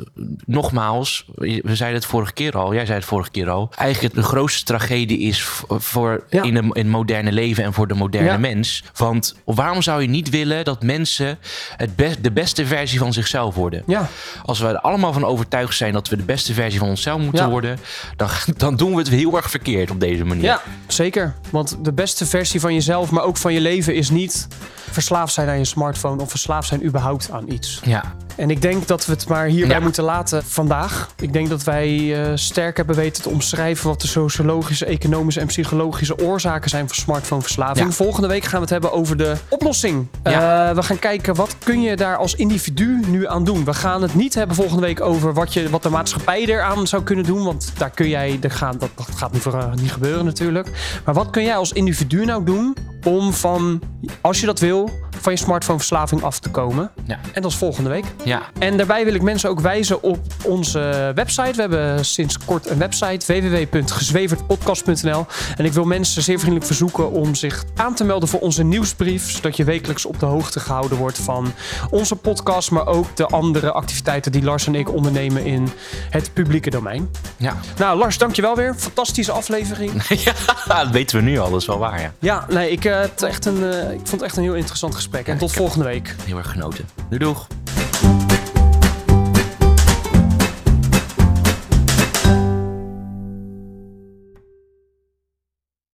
[0.46, 4.24] nogmaals, we zeiden het vorige keer al, jij zei het vorige keer al, eigenlijk de
[4.24, 6.44] grootste tragedie is voor Ja.
[6.44, 8.38] in, een, in het moderne leven en voor de moderne Ja.
[8.38, 8.84] mens.
[8.96, 11.38] Want waarom zou je niet willen dat mensen
[11.78, 11.90] het
[12.22, 13.84] de beste versie van zichzelf worden?
[13.88, 14.10] ja,
[14.46, 17.50] Als we er allemaal van overtuigd zijn dat we de beste versie van onszelf moeten
[17.50, 17.80] worden,
[18.16, 20.44] dan, dan doen we het heel erg verkeerd op deze manier.
[20.44, 21.34] ja, zeker.
[21.50, 24.48] Want de beste versie van jezelf, maar ook van je leven, is niet
[24.92, 27.82] verslaafd zijn aan je smartphone of verslaafd zijn überhaupt aan iets.
[27.84, 29.82] Ja, En ik denk dat we het maar hierbij Ja.
[29.84, 31.10] moeten laten vandaag.
[31.20, 35.48] Ik denk dat wij eh, sterk hebben weten te omschrijven wat de sociologische, economische en
[35.48, 37.88] psychologische oorzaken zijn van smartphoneverslaving.
[37.88, 37.94] Ja.
[37.94, 40.08] Volgende week gaan we het hebben over de oplossing.
[40.24, 40.70] Ja.
[40.70, 43.66] Eh, we gaan kijken wat kun je daar als individu nu aan doen.
[43.66, 47.04] We gaan het niet hebben volgende week over wat, je, wat de maatschappij eraan zou
[47.04, 47.44] kunnen doen.
[47.44, 50.68] Want daar kun jij, daar gaat, dat, dat gaat niet, voor, eh, niet gebeuren natuurlijk.
[51.06, 53.82] Maar wat kun jij als individu nou doen om van,
[54.22, 54.90] als je dat wil,
[55.22, 56.92] van je smartphoneverslaving af te komen?
[57.34, 58.06] En dat is volgende week.
[58.30, 61.52] Ja, En daarbij wil ik mensen ook wijzen op onze website.
[61.54, 65.26] We hebben sinds kort een website www.gezwevertpodcast.nl.
[65.56, 69.32] En ik wil mensen zeer vriendelijk verzoeken om zich aan te melden voor onze nieuwsbrief.
[69.32, 71.54] Zodat je wekelijks op de hoogte gehouden wordt van
[71.90, 72.72] onze podcast.
[72.72, 75.70] Maar ook de andere activiteiten die Lars en ik ondernemen in
[76.10, 77.10] het publieke domein.
[77.38, 77.58] ja.
[77.78, 78.76] Nou, Lars, dankjewel weer.
[78.78, 80.08] Fantastische aflevering.
[80.26, 80.34] ja,
[80.68, 82.12] dat weten we nu al, dat is wel waar, ja.
[82.20, 84.96] Ja, nee, ik, eh, het echt een, eh, ik vond het echt een heel interessant
[84.96, 85.28] gesprek.
[85.28, 86.16] En tot volgende week.
[86.26, 86.86] Heel erg genoten.
[87.10, 87.48] Doei doeg.